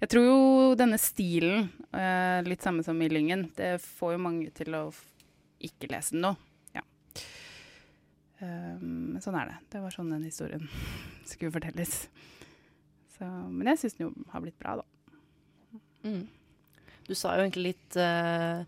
Jeg 0.00 0.08
tror 0.14 0.24
jo 0.24 0.36
denne 0.80 0.96
stilen, 0.96 1.66
eh, 1.92 2.40
litt 2.46 2.64
samme 2.64 2.82
som 2.84 3.00
i 3.04 3.08
Lyngen, 3.12 3.50
det 3.56 3.74
får 3.84 4.14
jo 4.14 4.22
mange 4.24 4.48
til 4.56 4.72
å 4.78 4.86
ikke 5.60 5.90
lese 5.92 6.16
den 6.16 6.24
nå. 6.24 6.30
Ja. 6.72 6.84
Um, 8.40 9.18
sånn 9.20 9.36
er 9.36 9.50
det. 9.50 9.56
Det 9.74 9.82
var 9.82 9.92
sånn 9.92 10.14
den 10.14 10.24
historien 10.24 10.64
skulle 11.28 11.52
fortelles. 11.52 12.06
Så, 13.12 13.28
men 13.28 13.68
jeg 13.74 13.82
syns 13.82 13.98
den 13.98 14.06
jo 14.06 14.28
har 14.32 14.44
blitt 14.44 14.56
bra, 14.62 14.78
da. 14.80 14.86
Mm. 16.08 16.24
Du 17.04 17.12
sa 17.12 17.34
jo 17.36 17.44
egentlig 17.44 17.74
litt 17.74 18.00
uh, 18.00 18.64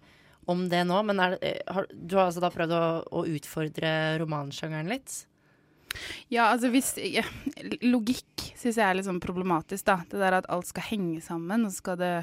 om 0.52 0.66
det 0.68 0.82
nå, 0.84 1.00
men 1.08 1.16
det, 1.16 1.40
eh, 1.48 1.60
har, 1.72 1.88
du 1.88 2.16
har 2.18 2.26
altså 2.28 2.42
da 2.44 2.52
prøvd 2.52 2.76
å, 2.76 2.86
å 3.08 3.24
utfordre 3.32 4.18
romansjangeren 4.20 4.92
litt? 4.92 5.22
Ja, 6.32 6.48
altså 6.50 6.70
hvis 6.72 6.94
ja, 6.98 7.24
Logikk 7.84 8.48
syns 8.56 8.78
jeg 8.78 8.86
er 8.86 8.96
litt 8.96 9.08
sånn 9.08 9.22
problematisk, 9.22 9.86
da. 9.88 10.00
Det 10.08 10.20
der 10.22 10.40
at 10.40 10.48
alt 10.52 10.70
skal 10.70 10.88
henge 10.90 11.20
sammen, 11.24 11.68
og 11.68 11.76
skal 11.76 12.00
det 12.00 12.16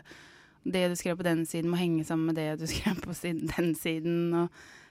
det 0.69 0.89
du 0.91 0.97
skrev 0.99 1.15
på 1.17 1.23
den 1.25 1.45
siden, 1.47 1.71
må 1.71 1.79
henge 1.79 2.03
sammen 2.05 2.29
med 2.29 2.39
det 2.39 2.59
du 2.59 2.67
skrev 2.69 2.99
på 3.01 3.15
den 3.23 3.73
siden. 3.79 4.33
Og 4.35 4.49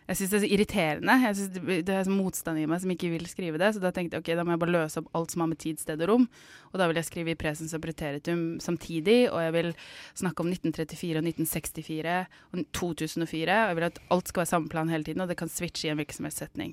jeg 0.09 0.17
syns 0.17 0.31
det 0.31 0.37
er 0.39 0.45
så 0.45 0.49
irriterende. 0.55 1.15
Jeg 1.21 1.37
synes 1.37 1.51
det, 1.85 1.95
er 1.95 2.07
så 2.07 2.13
motstand 2.15 2.61
i 2.63 2.65
meg 2.71 2.81
som 2.81 2.93
ikke 2.95 3.11
vil 3.13 3.27
skrive 3.29 3.61
det. 3.61 3.75
Så 3.77 3.83
da 3.83 3.91
tenkte 3.93 4.17
jeg 4.17 4.25
ok, 4.25 4.31
da 4.39 4.45
må 4.47 4.55
jeg 4.55 4.63
bare 4.63 4.73
løse 4.73 5.03
opp 5.03 5.11
alt 5.19 5.35
som 5.35 5.45
har 5.45 5.51
med 5.51 5.61
tid, 5.61 5.81
sted 5.83 6.01
og 6.01 6.09
rom. 6.09 6.25
Og 6.73 6.81
da 6.81 6.87
vil 6.89 7.01
jeg 7.01 7.09
skrive 7.11 7.35
i 7.35 7.39
presens 7.39 7.77
og 7.77 7.83
preteritum 7.85 8.47
samtidig. 8.65 9.19
Og 9.29 9.43
jeg 9.45 9.55
vil 9.59 9.69
snakke 10.17 10.45
om 10.45 10.49
1934 10.55 11.21
og 11.21 11.29
1964 11.29 12.17
og 12.55 12.65
2004. 12.81 13.59
Og 13.61 13.75
jeg 13.75 13.79
vil 13.81 13.89
at 13.91 14.01
alt 14.17 14.33
skal 14.33 14.45
være 14.47 14.53
samme 14.55 14.73
plan 14.73 14.95
hele 14.95 15.05
tiden, 15.05 15.21
og 15.21 15.29
det 15.29 15.37
kan 15.43 15.53
switche 15.53 15.91
i 15.91 15.93
en 15.93 16.01
virksomhetssetning. 16.01 16.73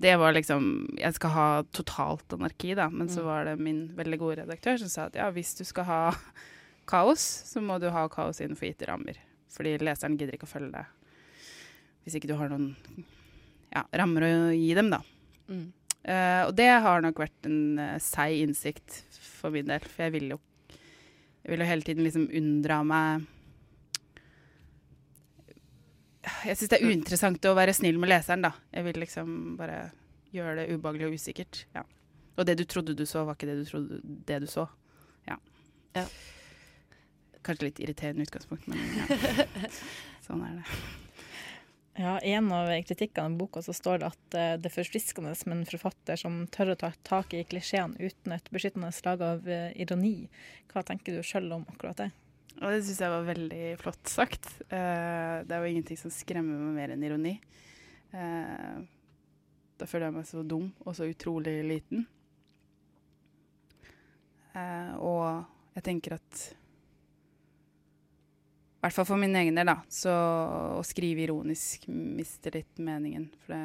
Det 0.00 0.16
var 0.18 0.32
liksom 0.34 0.64
Jeg 0.98 1.14
skal 1.14 1.30
ha 1.30 1.48
totalt 1.72 2.32
anarki, 2.34 2.74
da. 2.74 2.88
Men 2.90 3.08
så 3.08 3.20
Mm. 3.22 3.26
var 3.26 3.44
det 3.44 3.58
min 3.60 3.88
veldig 3.96 4.18
gode 4.18 4.36
redaktør 4.42 4.78
som 4.78 4.88
sa 4.88 5.04
at 5.06 5.14
ja, 5.14 5.30
hvis 5.30 5.54
du 5.56 5.64
skal 5.64 5.84
ha 5.84 6.00
kaos, 6.86 7.20
så 7.46 7.60
må 7.62 7.78
du 7.80 7.88
ha 7.90 8.08
kaos 8.08 8.40
innenfor 8.40 8.66
gitte 8.68 8.86
rammer. 8.90 9.16
Fordi 9.54 9.78
leseren 9.78 10.18
gidder 10.18 10.34
ikke 10.34 10.48
å 10.48 10.54
følge 10.58 10.72
det 10.72 10.86
hvis 12.04 12.16
ikke 12.18 12.28
du 12.28 12.34
har 12.36 12.50
noen 12.50 12.74
ja, 13.72 13.82
rammer 13.96 14.20
å 14.26 14.52
gi 14.52 14.74
dem, 14.76 14.90
da. 14.92 14.98
Mm. 15.48 15.72
Uh, 16.04 16.42
og 16.50 16.54
det 16.58 16.66
har 16.68 17.00
nok 17.00 17.16
vært 17.16 17.46
en 17.48 17.78
uh, 17.80 17.94
seig 17.98 18.42
innsikt 18.44 18.98
for 19.24 19.48
min 19.54 19.64
del, 19.70 19.80
for 19.80 20.04
jeg 20.04 20.12
vil 20.12 20.34
jo 20.34 20.38
jeg 21.44 21.50
vil 21.54 21.62
jo 21.64 21.68
hele 21.70 21.82
tiden 21.86 22.04
liksom 22.04 22.26
unndra 22.28 22.82
meg 22.84 23.24
Jeg 26.44 26.56
syns 26.58 26.72
det 26.72 26.78
er 26.78 26.88
uinteressant 26.88 27.48
å 27.50 27.54
være 27.56 27.74
snill 27.76 27.98
med 28.00 28.10
leseren, 28.12 28.46
da. 28.46 28.54
Jeg 28.74 28.86
vil 28.88 29.00
liksom 29.02 29.34
bare 29.58 29.78
gjøre 30.34 30.56
det 30.60 30.68
ubehagelig 30.72 31.08
og 31.08 31.18
usikkert. 31.18 31.64
Ja. 31.76 31.84
Og 32.34 32.48
det 32.48 32.56
du 32.58 32.64
trodde 32.66 32.96
du 32.98 33.04
så, 33.06 33.22
var 33.26 33.36
ikke 33.38 33.50
det 33.50 33.60
du 33.60 33.64
trodde 33.68 34.00
det 34.02 34.40
du 34.42 34.48
så. 34.50 34.66
Ja. 35.28 35.38
Ja. 35.94 36.04
Kanskje 37.44 37.68
litt 37.68 37.80
irriterende 37.84 38.24
utgangspunkt, 38.26 38.66
men 38.70 38.80
ja. 38.98 39.48
sånn 40.26 40.42
er 40.46 40.60
det. 40.60 40.78
Ja, 41.94 42.16
I 42.26 42.32
en 42.34 42.48
av 42.50 42.72
kritikkene 42.88 43.36
i 43.36 43.38
boka 43.38 43.60
så 43.62 43.72
står 43.76 44.00
det 44.02 44.08
at 44.08 44.34
eh, 44.34 44.56
det 44.58 44.66
er 44.66 44.74
forfriskende 44.74 45.30
med 45.46 45.60
en 45.60 45.68
forfatter 45.68 46.18
som 46.18 46.40
tør 46.50 46.72
å 46.72 46.78
ta 46.80 46.90
tak 47.06 47.36
i 47.38 47.44
klisjeene 47.46 47.94
uten 48.00 48.34
et 48.34 48.50
beskyttende 48.50 48.90
slag 48.96 49.22
av 49.22 49.46
eh, 49.46 49.70
ironi. 49.78 50.26
Hva 50.72 50.82
tenker 50.82 51.14
du 51.14 51.22
sjøl 51.22 51.52
om 51.54 51.62
akkurat 51.70 52.02
det? 52.02 52.08
Og 52.62 52.70
det 52.70 52.82
syns 52.86 53.00
jeg 53.02 53.12
var 53.12 53.26
veldig 53.26 53.62
flott 53.80 54.10
sagt. 54.10 54.46
Uh, 54.70 55.42
det 55.44 55.54
er 55.54 55.60
jo 55.60 55.70
ingenting 55.72 55.98
som 55.98 56.12
skremmer 56.14 56.60
meg 56.60 56.76
mer 56.78 56.94
enn 56.94 57.06
ironi. 57.06 57.34
Uh, 58.14 58.84
da 59.80 59.88
føler 59.90 60.06
jeg 60.08 60.16
meg 60.16 60.28
så 60.28 60.44
dum 60.46 60.68
og 60.84 60.94
så 60.94 61.08
utrolig 61.10 61.56
liten. 61.66 62.04
Uh, 64.54 64.92
og 65.02 65.24
jeg 65.74 65.86
tenker 65.88 66.14
at 66.14 66.44
I 68.78 68.84
hvert 68.84 68.94
fall 69.00 69.08
for 69.08 69.18
min 69.18 69.34
egen 69.40 69.56
del, 69.58 69.66
da, 69.66 69.80
så 69.90 70.12
å 70.78 70.82
skrive 70.86 71.24
ironisk 71.24 71.88
mister 71.88 72.54
litt 72.54 72.78
meningen. 72.78 73.30
For 73.42 73.56
det 73.56 73.62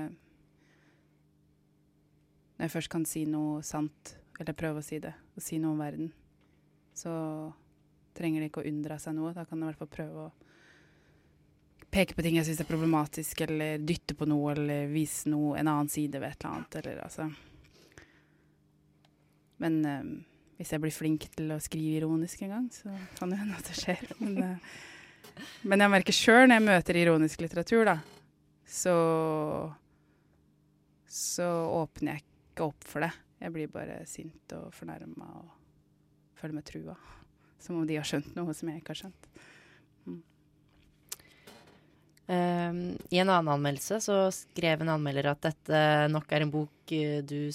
Når 2.56 2.66
jeg 2.66 2.74
først 2.74 2.92
kan 2.92 3.06
si 3.06 3.26
noe 3.28 3.60
sant, 3.64 4.16
eller 4.40 4.56
prøve 4.58 4.80
å 4.82 4.86
si 4.88 4.98
det, 5.04 5.12
og 5.36 5.44
si 5.44 5.60
noe 5.60 5.76
om 5.76 5.84
verden, 5.84 6.10
så 6.96 7.12
trenger 8.20 8.44
de 8.44 8.50
ikke 8.52 8.64
å 8.64 8.70
unndra 8.70 9.00
seg 9.02 9.16
noe. 9.18 9.34
Da 9.36 9.46
kan 9.48 9.60
de 9.60 9.66
i 9.66 9.70
hvert 9.72 9.82
fall 9.82 9.92
prøve 9.94 10.28
å 10.28 10.32
peke 11.90 12.14
på 12.14 12.26
ting 12.26 12.38
jeg 12.38 12.46
syns 12.50 12.62
er 12.62 12.70
problematisk, 12.70 13.42
eller 13.48 13.82
dytte 13.82 14.16
på 14.18 14.28
noe, 14.30 14.54
eller 14.54 14.92
vise 14.92 15.32
noe, 15.32 15.56
en 15.58 15.72
annen 15.72 15.90
side 15.90 16.20
ved 16.22 16.30
et 16.30 16.44
eller 16.44 16.60
annet, 16.60 16.80
eller 16.82 17.02
altså 17.08 17.30
Men 19.60 19.80
eh, 19.86 20.12
hvis 20.60 20.72
jeg 20.76 20.84
blir 20.84 20.94
flink 20.94 21.26
til 21.34 21.52
å 21.56 21.60
skrive 21.64 22.04
ironisk 22.04 22.46
en 22.46 22.54
gang, 22.54 22.70
så 22.72 22.94
kan 23.18 23.34
det 23.34 23.42
hende 23.42 23.58
at 23.58 23.68
det 23.72 23.80
skjer. 23.80 24.06
Men, 24.22 24.38
eh, 24.46 25.44
men 25.68 25.84
jeg 25.84 25.94
merker 25.96 26.16
sjøl 26.16 26.46
når 26.46 26.60
jeg 26.60 26.68
møter 26.70 27.00
ironisk 27.02 27.44
litteratur, 27.44 27.90
da, 27.90 27.98
så 28.70 28.96
så 31.10 31.48
åpner 31.74 32.20
jeg 32.20 32.26
ikke 32.26 32.68
opp 32.70 32.86
for 32.86 33.04
det. 33.04 33.10
Jeg 33.42 33.54
blir 33.56 33.72
bare 33.74 34.04
sint 34.08 34.54
og 34.54 34.70
fornærma 34.76 35.30
og 35.40 36.38
føler 36.38 36.60
meg 36.60 36.68
trua. 36.70 36.96
Som 37.60 37.80
om 37.82 37.88
de 37.88 37.98
har 38.00 38.08
skjønt 38.08 38.36
noe 38.38 38.54
som 38.56 38.70
jeg 38.72 38.82
ikke 38.82 38.96
har 38.96 39.02
skjønt. 39.04 39.30
Um, 42.30 42.82
I 43.10 43.18
en 43.24 43.30
annen 43.32 43.50
anmeldelse 43.56 43.98
så 44.06 44.20
skrev 44.34 44.84
en 44.84 44.92
anmelder 44.94 45.32
at 45.32 45.42
dette 45.48 45.80
nok 46.14 46.30
er 46.30 46.44
en 46.46 46.52
bok 46.54 46.92
eh, 46.94 47.24
du 47.26 47.50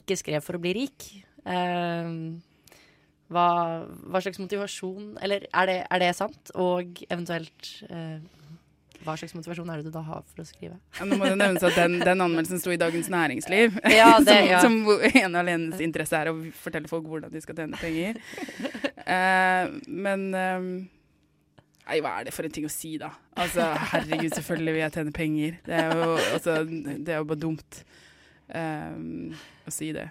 ikke 0.00 0.16
skrev 0.16 0.40
for 0.46 0.56
å 0.56 0.62
bli 0.64 0.72
rik. 0.78 1.10
Um, 1.44 2.40
hva, 3.28 3.84
hva 3.84 4.20
slags 4.24 4.40
motivasjon 4.40 5.18
Eller 5.24 5.44
er 5.52 5.68
det, 5.68 5.76
er 5.92 6.00
det 6.00 6.08
sant? 6.16 6.52
Og 6.60 7.02
eventuelt 7.04 7.68
eh, 7.92 8.22
hva 9.04 9.18
slags 9.20 9.34
motivasjon 9.36 9.68
er 9.68 9.80
det 9.82 9.90
du 9.90 9.92
da 9.92 10.00
har 10.06 10.22
for 10.30 10.40
å 10.40 10.46
skrive? 10.48 10.78
Ja, 10.96 11.04
nå 11.04 11.18
må 11.20 11.28
det 11.28 11.36
nevnes 11.36 11.64
at 11.68 11.76
den, 11.76 11.98
den 12.00 12.24
anmeldelsen 12.24 12.62
sto 12.62 12.72
i 12.72 12.78
Dagens 12.80 13.10
Næringsliv. 13.12 13.76
Ja, 13.92 14.14
det- 14.24 14.38
som, 14.64 14.80
ja. 14.80 14.96
som 14.96 15.10
ene 15.10 15.28
og 15.34 15.40
alenes 15.42 15.82
interesse 15.84 16.16
er 16.16 16.32
å 16.32 16.38
fortelle 16.56 16.88
folk 16.88 17.04
hvordan 17.10 17.32
de 17.34 17.42
skal 17.44 17.58
tjene 17.60 17.80
penger. 17.80 18.22
Eh, 19.04 19.70
men 19.86 20.34
eh, 20.34 20.66
Nei, 21.84 21.98
hva 22.00 22.14
er 22.16 22.24
det 22.24 22.32
for 22.32 22.46
en 22.48 22.52
ting 22.54 22.64
å 22.64 22.72
si, 22.72 22.94
da? 22.96 23.10
Altså, 23.36 23.66
herregud, 23.92 24.32
selvfølgelig 24.32 24.72
vil 24.72 24.80
jeg 24.80 24.92
tjene 24.94 25.12
penger. 25.12 25.56
Det 25.66 25.74
er 25.76 25.90
jo, 25.92 26.06
altså, 26.16 26.54
det 26.64 27.12
er 27.12 27.18
jo 27.18 27.26
bare 27.28 27.42
dumt 27.42 27.80
eh, 28.48 28.94
å 29.68 29.74
si 29.74 29.90
det. 29.92 30.06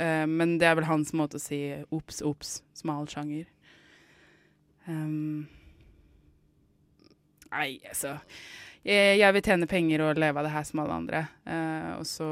Eh, 0.00 0.24
men 0.24 0.54
det 0.56 0.70
er 0.70 0.78
vel 0.78 0.88
hans 0.88 1.12
måte 1.12 1.36
å 1.36 1.42
si 1.42 1.58
ops, 1.92 2.22
ops, 2.24 2.54
smal 2.80 3.04
sjanger. 3.12 3.44
Um, 4.86 5.44
Nei, 7.50 7.76
altså 7.84 8.14
jeg, 8.80 9.18
jeg 9.20 9.36
vil 9.36 9.44
tjene 9.44 9.68
penger 9.68 10.06
og 10.06 10.18
leve 10.22 10.40
av 10.40 10.48
det 10.48 10.54
her 10.54 10.64
som 10.64 10.80
alle 10.80 10.96
andre. 10.96 11.22
Og 11.98 12.06
så 12.08 12.30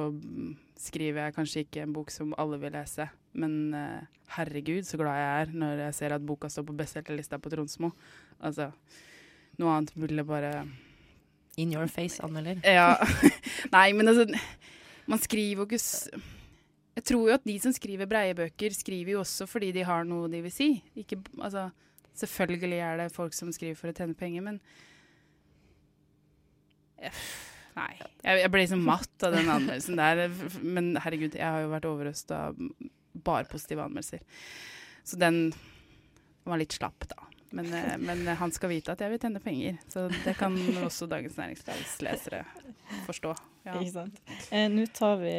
skriver 0.80 1.26
jeg 1.26 1.36
kanskje 1.36 1.64
ikke 1.66 1.84
en 1.84 1.92
bok 1.92 2.12
som 2.14 2.32
alle 2.40 2.56
vil 2.62 2.72
lese, 2.72 3.10
men 3.38 3.74
eh, 3.76 4.06
herregud 4.36 4.86
så 4.86 4.98
glad 5.00 5.18
jeg 5.18 5.42
er 5.42 5.54
når 5.62 5.84
jeg 5.86 5.96
ser 5.98 6.14
at 6.16 6.26
boka 6.26 6.50
står 6.52 6.66
på 6.68 6.76
bestselgerlista 6.78 7.38
på 7.40 7.52
Tronsmo. 7.52 7.92
Altså, 8.44 8.70
noe 9.58 9.74
annet 9.76 9.94
ville 9.98 10.26
bare 10.26 10.52
In 11.58 11.72
your 11.74 11.88
face, 11.90 12.20
anmelder. 12.22 12.60
Ja. 12.62 12.94
Nei, 13.74 13.88
men 13.92 14.06
altså 14.06 14.28
Man 15.10 15.18
skriver 15.18 15.64
jo 15.64 15.66
ikke 15.66 15.80
Jeg 15.80 17.04
tror 17.08 17.24
jo 17.26 17.34
at 17.34 17.46
de 17.48 17.56
som 17.58 17.74
skriver 17.74 18.06
breie 18.06 18.36
bøker, 18.38 18.74
skriver 18.76 19.16
jo 19.16 19.24
også 19.24 19.48
fordi 19.50 19.72
de 19.74 19.86
har 19.86 20.06
noe 20.06 20.30
de 20.30 20.42
vil 20.44 20.54
si. 20.54 20.68
Ikke, 20.98 21.18
altså, 21.40 21.68
selvfølgelig 22.14 22.78
er 22.78 23.02
det 23.02 23.12
folk 23.14 23.34
som 23.34 23.50
skriver 23.54 23.78
for 23.78 23.90
å 23.90 23.96
tjene 23.96 24.18
penger, 24.18 24.44
men 24.46 24.62
Nei. 27.78 27.92
Jeg, 28.24 28.40
jeg 28.42 28.50
ble 28.50 28.62
liksom 28.64 28.80
matt 28.86 29.26
av 29.26 29.34
den 29.36 29.50
anmeldelsen 29.52 29.98
der. 30.00 30.24
Men 30.62 30.96
herregud, 30.98 31.36
jeg 31.38 31.46
har 31.46 31.62
jo 31.62 31.70
vært 31.70 31.86
overøst 31.86 32.32
av 32.34 32.58
bare 33.12 33.48
positive 33.48 33.84
anmeldelser. 33.84 34.20
Så 35.04 35.16
den 35.20 35.52
var 36.44 36.60
litt 36.60 36.72
slapp, 36.76 37.08
da. 37.08 37.24
Men, 37.50 37.72
eh, 37.74 37.98
men 37.98 38.26
han 38.26 38.52
skal 38.52 38.68
vite 38.74 38.92
at 38.92 39.00
jeg 39.00 39.12
vil 39.14 39.20
tjene 39.22 39.40
penger, 39.40 39.78
så 39.88 40.08
det 40.12 40.34
kan 40.36 40.56
også 40.84 41.08
Dagens 41.08 41.38
Næringslivs 41.40 41.94
lesere 42.04 42.42
forstå. 43.06 43.34
Ja. 43.64 43.76
Ikke 43.80 43.94
sant. 43.94 44.20
Eh, 44.52 44.68
Nå 44.72 44.86
tar 44.96 45.16
vi 45.22 45.32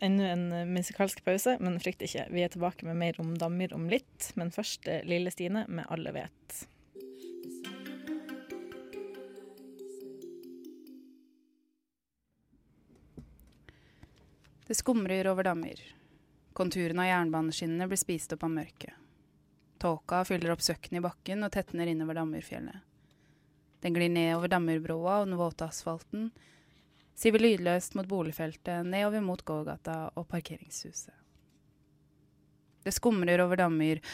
enda 0.00 0.32
en 0.32 0.46
musikalsk 0.72 1.24
pause, 1.26 1.56
men 1.60 1.78
frykt 1.82 2.02
ikke. 2.06 2.26
Vi 2.30 2.44
er 2.44 2.52
tilbake 2.54 2.86
med 2.86 2.98
mer 3.02 3.18
om 3.22 3.34
dammer 3.38 3.74
om 3.74 3.88
litt. 3.90 4.30
Men 4.38 4.54
først 4.54 4.88
eh, 4.88 5.02
Lille 5.06 5.30
Stine 5.34 5.66
med 5.68 5.86
'Alle 5.90 6.14
vet'. 6.14 6.66
Det 14.70 14.76
skumrer 14.78 15.26
over 15.26 15.42
dammer. 15.42 15.80
Konturene 16.60 17.06
av 17.06 17.08
jernbaneskinnene 17.08 17.86
blir 17.88 17.96
spist 17.96 18.34
opp 18.36 18.42
av 18.44 18.50
mørket. 18.52 18.92
Tåka 19.80 20.18
fyller 20.28 20.52
opp 20.52 20.60
søkken 20.60 20.98
i 20.98 21.00
bakken 21.00 21.46
og 21.46 21.54
tetner 21.54 21.88
innover 21.88 22.18
Dammerfjellet. 22.18 22.82
Den 23.80 23.96
glir 23.96 24.12
ned 24.12 24.34
over 24.36 24.52
Dammerbroa 24.52 25.22
og 25.22 25.30
den 25.30 25.40
våte 25.40 25.70
asfalten, 25.70 26.28
siver 27.16 27.40
lydløst 27.40 27.96
mot 27.96 28.12
boligfeltet, 28.12 28.84
nedover 28.84 29.24
mot 29.24 29.40
gågata 29.40 29.96
og 30.20 30.28
parkeringshuset. 30.28 31.16
Det 32.84 32.92
skumrer 32.92 33.40
over 33.40 33.64
dammer, 33.64 34.04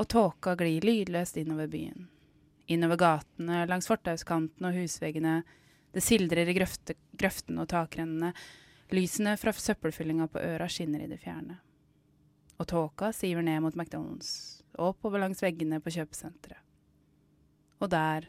og 0.00 0.08
tåka 0.08 0.56
glir 0.56 0.80
lydløst 0.80 1.36
innover 1.36 1.68
byen. 1.68 2.08
Innover 2.72 2.96
gatene, 2.96 3.66
langs 3.68 3.92
fortauskanten 3.92 4.72
og 4.72 4.76
husveggene. 4.80 5.42
Det 5.92 6.00
sildrer 6.00 6.48
i 6.48 6.56
grøfte, 6.56 6.96
grøftene 7.12 7.60
og 7.60 7.74
takrennene. 7.76 8.32
Lysene 8.88 9.36
fra 9.36 9.52
søppelfyllinga 9.52 10.32
på 10.32 10.40
øra 10.40 10.68
skinner 10.68 11.04
i 11.04 11.12
det 11.12 11.20
fjerne. 11.20 11.60
Og 12.60 12.68
tåka 12.68 13.08
siver 13.16 13.42
ned 13.42 13.62
mot 13.64 13.74
McDonald's, 13.74 14.60
oppover 14.76 15.22
langs 15.22 15.40
veggene 15.42 15.80
på 15.80 15.92
kjøpesenteret. 15.94 16.60
Og 17.80 17.88
der, 17.88 18.26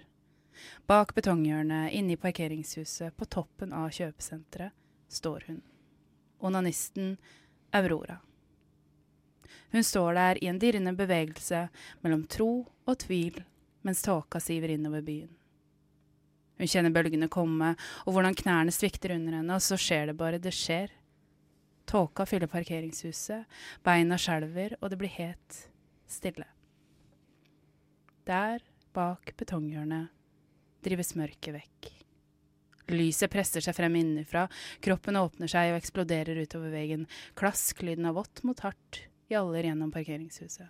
bak 0.87 1.11
betonghjørnet 1.17 1.91
inne 1.97 2.15
i 2.15 2.19
parkeringshuset 2.19 3.17
på 3.19 3.27
toppen 3.27 3.75
av 3.75 3.91
kjøpesenteret, 3.91 4.71
står 5.11 5.43
hun. 5.49 5.59
Onanisten 6.39 7.17
Aurora. 7.75 8.21
Hun 9.71 9.83
står 9.83 10.15
der 10.15 10.39
i 10.43 10.47
en 10.47 10.59
dirrende 10.59 10.95
bevegelse 10.95 11.65
mellom 11.99 12.23
tro 12.31 12.51
og 12.87 12.97
tvil 13.03 13.43
mens 13.81 14.01
tåka 14.05 14.39
siver 14.39 14.71
innover 14.71 15.03
byen. 15.03 15.29
Hun 16.61 16.69
kjenner 16.69 16.93
bølgene 16.93 17.29
komme, 17.31 17.73
og 18.05 18.13
hvordan 18.13 18.35
knærne 18.37 18.71
svikter 18.71 19.15
under 19.15 19.39
henne, 19.39 19.55
og 19.55 19.63
så 19.65 19.79
skjer 19.79 20.11
det 20.11 20.17
bare, 20.19 20.37
det 20.37 20.53
skjer. 20.53 20.91
Tåka 21.91 22.23
fyller 22.25 22.47
parkeringshuset, 22.47 23.47
beina 23.83 24.15
skjelver, 24.15 24.77
og 24.79 24.93
det 24.93 24.97
blir 25.01 25.11
helt 25.11 25.57
stille. 26.07 26.45
Der, 28.23 28.61
bak 28.95 29.33
betonghjørnet, 29.35 30.13
drives 30.87 31.11
mørket 31.19 31.57
vekk. 31.57 31.89
Lyset 32.95 33.31
presser 33.33 33.63
seg 33.65 33.75
frem 33.75 33.97
innenfra, 33.99 34.45
kroppen 34.79 35.19
åpner 35.19 35.51
seg 35.51 35.73
og 35.73 35.79
eksploderer 35.81 36.39
utover 36.39 36.71
veggen, 36.71 37.03
klasklyden 37.35 38.07
av 38.07 38.15
vått 38.21 38.39
mot 38.47 38.63
hardt 38.63 39.01
gjaller 39.31 39.67
gjennom 39.67 39.91
parkeringshuset. 39.91 40.69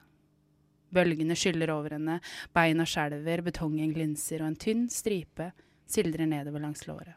Bølgene 0.90 1.38
skyller 1.38 1.70
over 1.74 1.96
henne, 2.00 2.16
beina 2.50 2.88
skjelver, 2.90 3.44
betongen 3.46 3.94
glinser, 3.94 4.42
og 4.42 4.52
en 4.52 4.58
tynn 4.66 4.88
stripe 4.90 5.52
sildrer 5.86 6.26
nedover 6.34 6.66
langs 6.66 6.88
låret. 6.90 7.14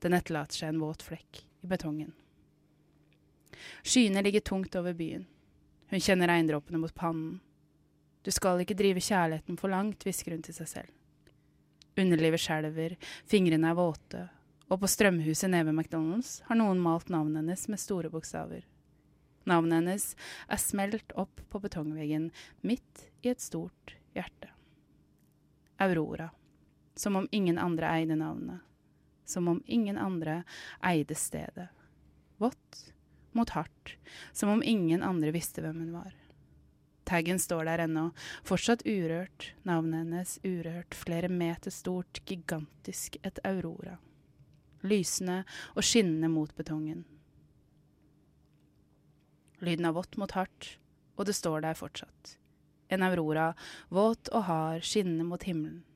Den 0.00 0.16
etterlater 0.16 0.62
seg 0.62 0.72
en 0.72 0.82
våt 0.82 1.04
flekk 1.04 1.42
i 1.44 1.70
betongen. 1.70 2.16
Skyene 3.82 4.22
ligger 4.22 4.40
tungt 4.40 4.76
over 4.78 4.96
byen. 4.96 5.26
Hun 5.90 6.00
kjenner 6.04 6.28
regndråpene 6.28 6.80
mot 6.82 6.94
pannen. 6.94 7.38
Du 8.22 8.30
skal 8.34 8.60
ikke 8.60 8.76
drive 8.76 9.00
kjærligheten 9.00 9.56
for 9.60 9.72
langt, 9.72 10.04
hvisker 10.04 10.34
hun 10.34 10.42
til 10.44 10.56
seg 10.56 10.68
selv. 10.68 10.94
Underlivet 11.98 12.42
skjelver, 12.42 12.96
fingrene 13.26 13.70
er 13.70 13.78
våte, 13.78 14.24
og 14.68 14.82
på 14.82 14.90
strømhuset 14.90 15.50
nede 15.50 15.70
ved 15.70 15.78
McDonald's 15.78 16.42
har 16.46 16.58
noen 16.60 16.82
malt 16.82 17.08
navnet 17.10 17.40
hennes 17.40 17.64
med 17.72 17.80
store 17.80 18.10
bokstaver. 18.12 18.66
Navnet 19.48 19.80
hennes 19.80 20.04
er 20.46 20.60
smelt 20.60 21.14
opp 21.16 21.40
på 21.48 21.62
betongveggen 21.64 22.28
midt 22.60 23.06
i 23.24 23.32
et 23.32 23.40
stort 23.40 23.96
hjerte. 24.14 24.52
Aurora. 25.80 26.28
Som 26.98 27.16
om 27.16 27.28
ingen 27.30 27.58
andre 27.58 27.88
eide 27.96 28.18
navnet. 28.18 28.60
Som 29.24 29.48
om 29.48 29.62
ingen 29.66 29.98
andre 29.98 30.42
eide 30.84 31.14
stedet. 31.14 31.68
Vått 32.36 32.92
mot 33.32 33.50
hardt. 33.50 33.96
Som 34.32 34.48
om 34.48 34.62
ingen 34.62 35.02
andre 35.02 35.32
visste 35.34 35.64
hvem 35.64 35.82
hun 35.84 35.92
var. 35.96 36.14
Taggen 37.08 37.38
står 37.40 37.64
der 37.64 37.80
ennå, 37.86 38.10
fortsatt 38.44 38.82
urørt, 38.84 39.52
navnet 39.64 40.02
hennes 40.02 40.34
urørt, 40.44 40.92
flere 40.92 41.30
meter 41.32 41.72
stort, 41.72 42.20
gigantisk, 42.28 43.16
et 43.24 43.40
aurora. 43.48 43.96
Lysende 44.84 45.38
og 45.72 45.86
skinnende 45.88 46.28
mot 46.28 46.52
betongen. 46.58 47.06
Lyden 49.64 49.88
av 49.88 49.96
vått 49.96 50.20
mot 50.20 50.36
hardt, 50.36 50.74
og 51.16 51.30
det 51.30 51.34
står 51.38 51.64
der 51.64 51.78
fortsatt. 51.80 52.36
En 52.92 53.02
aurora, 53.02 53.54
våt 53.88 54.28
og 54.28 54.44
hard, 54.44 54.84
skinnende 54.84 55.24
mot 55.26 55.48
himmelen. 55.48 55.86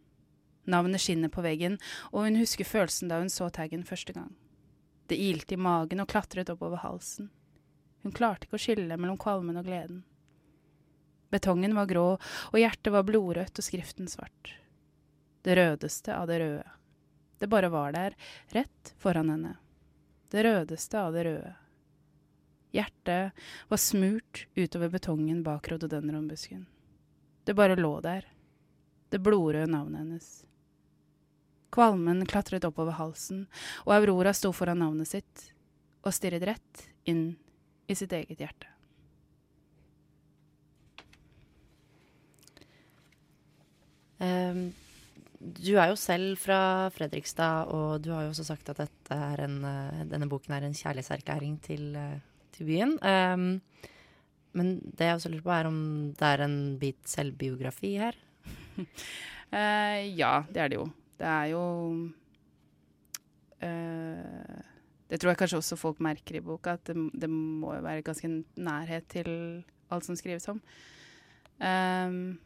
Navnet 0.65 1.03
skinner 1.03 1.29
på 1.29 1.45
veggen, 1.45 1.77
og 2.13 2.25
hun 2.25 2.41
husker 2.41 2.65
følelsen 2.65 3.13
da 3.13 3.21
hun 3.21 3.31
så 3.33 3.51
taggen 3.53 3.85
første 3.85 4.17
gang. 4.17 4.33
Det 5.13 5.17
ilte 5.21 5.55
i 5.55 5.61
magen 5.61 6.01
og 6.01 6.09
klatret 6.09 6.49
oppover 6.49 6.81
halsen. 6.81 7.27
Hun 8.01 8.15
klarte 8.17 8.47
ikke 8.47 8.57
å 8.57 8.61
skille 8.63 8.97
mellom 8.97 9.19
kvalmen 9.21 9.59
og 9.61 9.67
gleden. 9.67 9.99
Betongen 11.29 11.75
var 11.77 11.91
grå, 11.91 12.05
og 12.17 12.57
hjertet 12.57 12.95
var 12.95 13.05
blodrødt 13.05 13.61
og 13.61 13.67
skriften 13.67 14.09
svart. 14.09 14.55
Det 15.45 15.59
rødeste 15.59 16.15
av 16.17 16.31
det 16.31 16.39
røde. 16.41 16.65
Det 17.37 17.51
bare 17.53 17.69
var 17.75 17.93
der, 17.93 18.17
rett 18.57 18.95
foran 19.05 19.35
henne. 19.35 19.51
Det 20.33 20.47
rødeste 20.49 20.97
av 21.03 21.13
det 21.13 21.27
røde. 21.29 21.53
Hjertet 22.73 23.45
var 23.69 23.83
smurt 23.85 24.47
utover 24.57 24.95
betongen 24.97 25.43
bak 25.45 25.69
rhododendronbusken. 25.69 26.65
Det 27.45 27.53
bare 27.61 27.77
lå 27.77 27.93
der. 28.01 28.25
Det 29.13 29.21
blodrøde 29.21 29.69
navnet 29.77 30.07
hennes. 30.07 30.33
Kvalmen 31.73 32.27
klatret 32.29 32.67
oppover 32.69 32.99
halsen, 32.99 33.47
og 33.87 33.95
Aurora 33.97 34.35
sto 34.37 34.53
foran 34.53 34.83
navnet 34.83 35.09
sitt 35.09 35.49
og 36.03 36.13
stirret 36.13 36.45
rett 36.45 36.85
inn 37.09 37.31
i 37.89 37.97
sitt 37.97 38.13
eget 38.17 38.43
hjerte. 38.43 38.69
Um, 44.23 44.69
du 45.43 45.73
er 45.75 45.91
jo 45.91 45.99
selv 45.99 46.37
fra 46.39 46.89
Fredrikstad, 46.95 47.73
og 47.75 48.05
du 48.05 48.13
har 48.15 48.27
jo 48.27 48.35
også 48.35 48.47
sagt 48.47 48.71
at 48.71 48.85
en, 49.43 49.59
uh, 49.67 50.05
denne 50.07 50.29
boken 50.31 50.55
er 50.55 50.69
en 50.69 50.77
kjærlighetserklæring 50.77 51.57
til, 51.65 51.89
uh, 51.99 52.21
til 52.55 52.69
byen. 52.69 52.95
Um, 53.03 53.49
men 54.55 54.77
det 54.85 55.09
jeg 55.09 55.19
også 55.19 55.33
lurer 55.33 55.47
på, 55.49 55.55
er 55.57 55.71
om 55.73 55.81
det 56.19 56.29
er 56.29 56.45
en 56.45 56.59
bit 56.79 57.01
selvbiografi 57.09 57.97
her? 58.05 58.19
uh, 58.79 58.87
ja, 60.21 60.43
det 60.53 60.63
er 60.63 60.71
det 60.71 60.79
jo. 60.79 60.91
Det 61.19 61.29
er 61.29 61.53
jo 61.53 61.65
Det 63.63 65.21
tror 65.21 65.31
jeg 65.31 65.39
kanskje 65.39 65.59
også 65.61 65.77
folk 65.79 66.01
merker 66.03 66.39
i 66.39 66.41
boka, 66.43 66.73
at 66.75 66.89
det, 66.89 66.97
det 67.15 67.29
må 67.31 67.77
jo 67.77 67.83
være 67.85 68.03
ganske 68.03 68.31
nærhet 68.59 69.05
til 69.13 69.29
alt 69.93 70.09
som 70.09 70.17
skrives 70.19 70.49
om. 70.49 70.61
Um, 71.63 72.39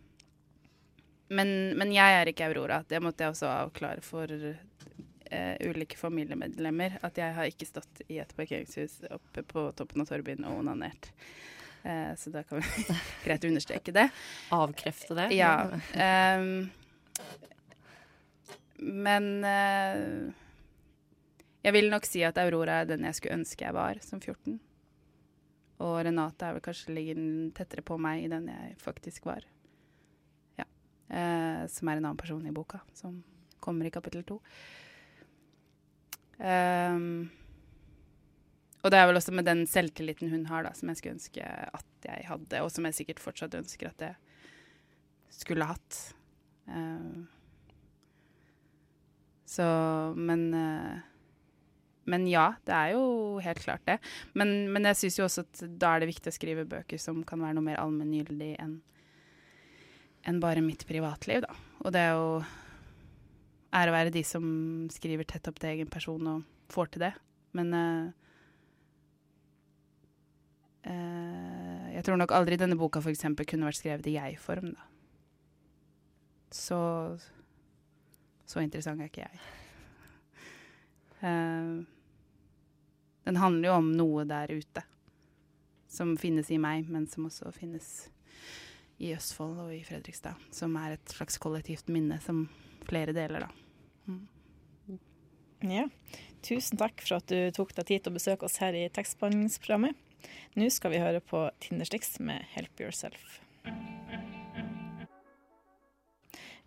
men, 1.28 1.50
men, 1.78 1.92
jeg 1.94 2.20
er 2.20 2.30
ikke 2.30 2.46
Aurora. 2.50 2.82
Det 2.88 3.00
måtte 3.02 3.24
jeg 3.24 3.34
også 3.34 3.50
avklare 3.50 4.04
for 4.04 4.30
uh, 4.30 5.56
ulike 5.66 5.98
familiemedlemmer. 5.98 7.00
At 7.06 7.18
jeg 7.18 7.34
har 7.34 7.50
ikke 7.50 7.68
stått 7.68 8.04
i 8.08 8.20
et 8.22 8.34
parkeringshus 8.36 9.00
oppe 9.10 9.42
på 9.46 9.68
toppen 9.78 10.04
av 10.04 10.10
Torbyen 10.10 10.46
og 10.46 10.60
onanert. 10.62 11.10
Uh, 11.86 12.12
så 12.18 12.32
da 12.34 12.44
kan 12.46 12.62
vi 12.62 12.86
greit 13.26 13.46
understreke 13.48 13.94
det. 13.94 14.08
Avkrefte 14.54 15.18
det? 15.18 15.30
Ja. 15.38 15.54
Um, 15.94 16.68
men 18.80 19.28
uh, 19.44 20.32
jeg 21.66 21.74
vil 21.74 21.90
nok 21.90 22.06
si 22.06 22.22
at 22.22 22.38
Aurora 22.38 22.82
er 22.82 22.90
den 22.92 23.06
jeg 23.08 23.18
skulle 23.18 23.40
ønske 23.40 23.64
jeg 23.66 23.74
var 23.74 23.98
som 24.04 24.20
14. 24.20 24.60
Og 25.82 25.96
Renate 26.06 26.46
er 26.46 26.56
vel 26.56 26.64
kanskje 26.64 26.94
ligger 26.94 27.18
tettere 27.56 27.84
på 27.84 27.98
meg 28.00 28.24
i 28.24 28.30
den 28.32 28.46
jeg 28.48 28.76
faktisk 28.80 29.26
var. 29.28 29.44
Ja. 30.56 30.66
Eh, 31.10 31.66
som 31.72 31.90
er 31.90 31.98
en 31.98 32.06
annen 32.06 32.20
person 32.20 32.46
i 32.46 32.54
boka, 32.54 32.80
som 32.96 33.18
kommer 33.60 33.88
i 33.88 33.92
kapittel 33.92 34.24
to. 34.28 34.38
Um, 36.38 37.26
og 38.84 38.92
det 38.92 38.98
er 39.00 39.06
vel 39.08 39.18
også 39.18 39.34
med 39.34 39.48
den 39.48 39.64
selvtilliten 39.68 40.30
hun 40.30 40.46
har, 40.46 40.64
da, 40.68 40.72
som 40.76 40.92
jeg 40.92 41.00
skulle 41.00 41.16
ønske 41.16 41.44
at 41.48 42.06
jeg 42.06 42.28
hadde, 42.28 42.62
og 42.62 42.70
som 42.70 42.86
jeg 42.86 43.00
sikkert 43.00 43.24
fortsatt 43.24 43.56
ønsker 43.58 43.90
at 43.90 44.04
jeg 44.06 44.18
skulle 45.34 45.66
hatt. 45.66 46.02
Uh, 46.70 47.26
så 49.46 49.66
Men 50.18 50.48
uh, 50.54 51.04
men 52.06 52.26
ja, 52.30 52.52
det 52.66 52.74
er 52.74 52.92
jo 52.94 53.38
helt 53.42 53.62
klart 53.64 53.82
det. 53.88 53.96
Men, 54.38 54.68
men 54.70 54.86
jeg 54.86 54.98
syns 55.00 55.16
jo 55.18 55.24
også 55.26 55.42
at 55.42 55.62
da 55.74 55.94
er 55.94 56.04
det 56.04 56.12
viktig 56.12 56.30
å 56.30 56.36
skrive 56.36 56.66
bøker 56.68 57.00
som 57.02 57.24
kan 57.26 57.42
være 57.42 57.58
noe 57.58 57.66
mer 57.66 57.80
allmenngyldig 57.82 58.52
enn 58.62 58.76
enn 60.26 60.40
bare 60.42 60.62
mitt 60.62 60.82
privatliv, 60.88 61.44
da. 61.44 61.54
Og 61.84 61.92
det 61.94 62.00
er 62.02 62.16
jo 62.18 62.30
ære 63.78 63.92
være 63.94 64.14
de 64.14 64.22
som 64.26 64.46
skriver 64.90 65.26
tett 65.28 65.46
opp 65.46 65.60
til 65.62 65.70
egen 65.70 65.90
person 65.90 66.30
og 66.32 66.72
får 66.72 66.90
til 66.90 67.04
det. 67.04 67.12
Men 67.54 67.70
uh, 67.70 68.08
uh, 70.90 71.86
jeg 71.94 72.02
tror 72.06 72.18
nok 72.18 72.34
aldri 72.34 72.58
denne 72.58 72.78
boka 72.78 73.02
eksempel 73.12 73.46
kunne 73.46 73.68
vært 73.68 73.78
skrevet 73.78 74.10
i 74.10 74.16
jeg-form, 74.16 74.74
da. 74.74 74.90
Så 76.54 76.78
så 78.46 78.62
interessant 78.62 79.02
er 79.02 79.10
ikke 79.10 79.26
jeg. 79.26 79.44
Uh, 81.22 81.82
den 83.26 83.40
handler 83.40 83.70
jo 83.70 83.78
om 83.80 83.88
noe 83.98 84.26
der 84.28 84.52
ute 84.54 84.84
som 85.90 86.12
finnes 86.20 86.50
i 86.52 86.58
meg, 86.60 86.86
men 86.92 87.06
som 87.10 87.26
også 87.26 87.50
finnes 87.56 87.88
i 89.02 89.12
Østfold 89.16 89.58
og 89.64 89.74
i 89.74 89.82
Fredrikstad. 89.86 90.38
Som 90.54 90.76
er 90.80 90.96
et 90.96 91.14
slags 91.14 91.38
kollektivt 91.42 91.88
minne 91.92 92.18
som 92.22 92.46
flere 92.86 93.14
deler, 93.16 93.46
da. 93.46 93.50
Mm. 94.06 94.26
Ja. 95.72 95.86
Tusen 96.46 96.78
takk 96.78 97.00
for 97.02 97.18
at 97.18 97.32
du 97.32 97.50
tok 97.56 97.72
deg 97.74 97.88
tid 97.88 98.04
til 98.04 98.12
å 98.12 98.18
besøke 98.18 98.46
oss 98.46 98.60
her 98.62 98.76
i 98.76 98.86
tekstbehandlingsprogrammet. 98.94 99.96
Nå 100.56 100.68
skal 100.72 100.94
vi 100.94 101.02
høre 101.02 101.22
på 101.24 101.46
Tindersticks 101.62 102.18
med 102.20 102.44
'Help 102.52 102.80
Yourself'. 102.80 103.40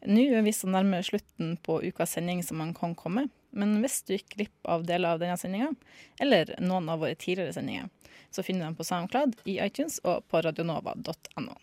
Nå 0.08 0.24
er 0.32 0.45
vi 0.45 0.54
så 0.56 0.70
nærme 0.72 1.02
slutten 1.04 1.58
på 1.66 1.82
ukas 1.84 2.16
sending 2.16 2.43
som 2.43 2.62
man 2.62 2.74
kan 2.74 2.95
komme, 2.95 3.28
men 3.52 3.80
hvis 3.84 4.02
du 4.06 4.14
gikk 4.16 4.36
glipp 4.36 4.70
av 4.70 4.86
deler 4.88 5.16
av 5.16 5.24
denne 5.24 5.38
sendinga, 5.39 5.74
eller 6.22 6.54
noen 6.64 6.88
av 6.91 7.02
våre 7.04 7.18
tidligere 7.20 7.56
sendinger, 7.56 7.89
så 8.32 8.45
finner 8.45 8.64
du 8.64 8.70
dem 8.70 8.78
på 8.78 8.86
SoundCloud, 8.88 9.36
i 9.50 9.58
iTunes 9.64 10.00
og 10.06 10.24
på 10.30 10.43
radionova.no. 10.45 11.58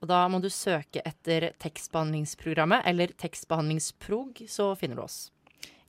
Og 0.00 0.08
da 0.08 0.20
må 0.32 0.40
du 0.40 0.48
søke 0.52 1.02
etter 1.04 1.50
tekstbehandlingsprogrammet 1.60 2.86
eller 2.88 3.12
tekstbehandlingsprog, 3.20 4.42
så 4.48 4.72
finner 4.80 5.00
du 5.00 5.04
oss. 5.04 5.30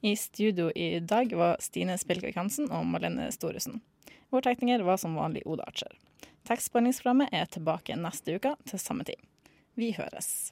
I 0.01 0.15
studio 0.15 0.71
i 0.75 0.99
dag 0.99 1.33
var 1.37 1.59
Stine 1.61 1.97
Spilkvik 1.99 2.35
Hansen 2.35 2.71
og 2.73 2.87
Malene 2.89 3.29
Storesen. 3.31 3.79
Vår 4.31 4.47
tekniker 4.47 4.83
var 4.87 4.97
som 4.99 5.15
vanlig 5.19 5.43
Oda 5.45 5.67
Archer. 5.67 5.93
Tekstbehandlingsprogrammet 6.49 7.35
er 7.35 7.47
tilbake 7.51 7.99
neste 7.99 8.35
uke 8.35 8.55
til 8.67 8.81
samme 8.81 9.05
tid. 9.07 9.19
Vi 9.77 9.91
høres. 9.95 10.51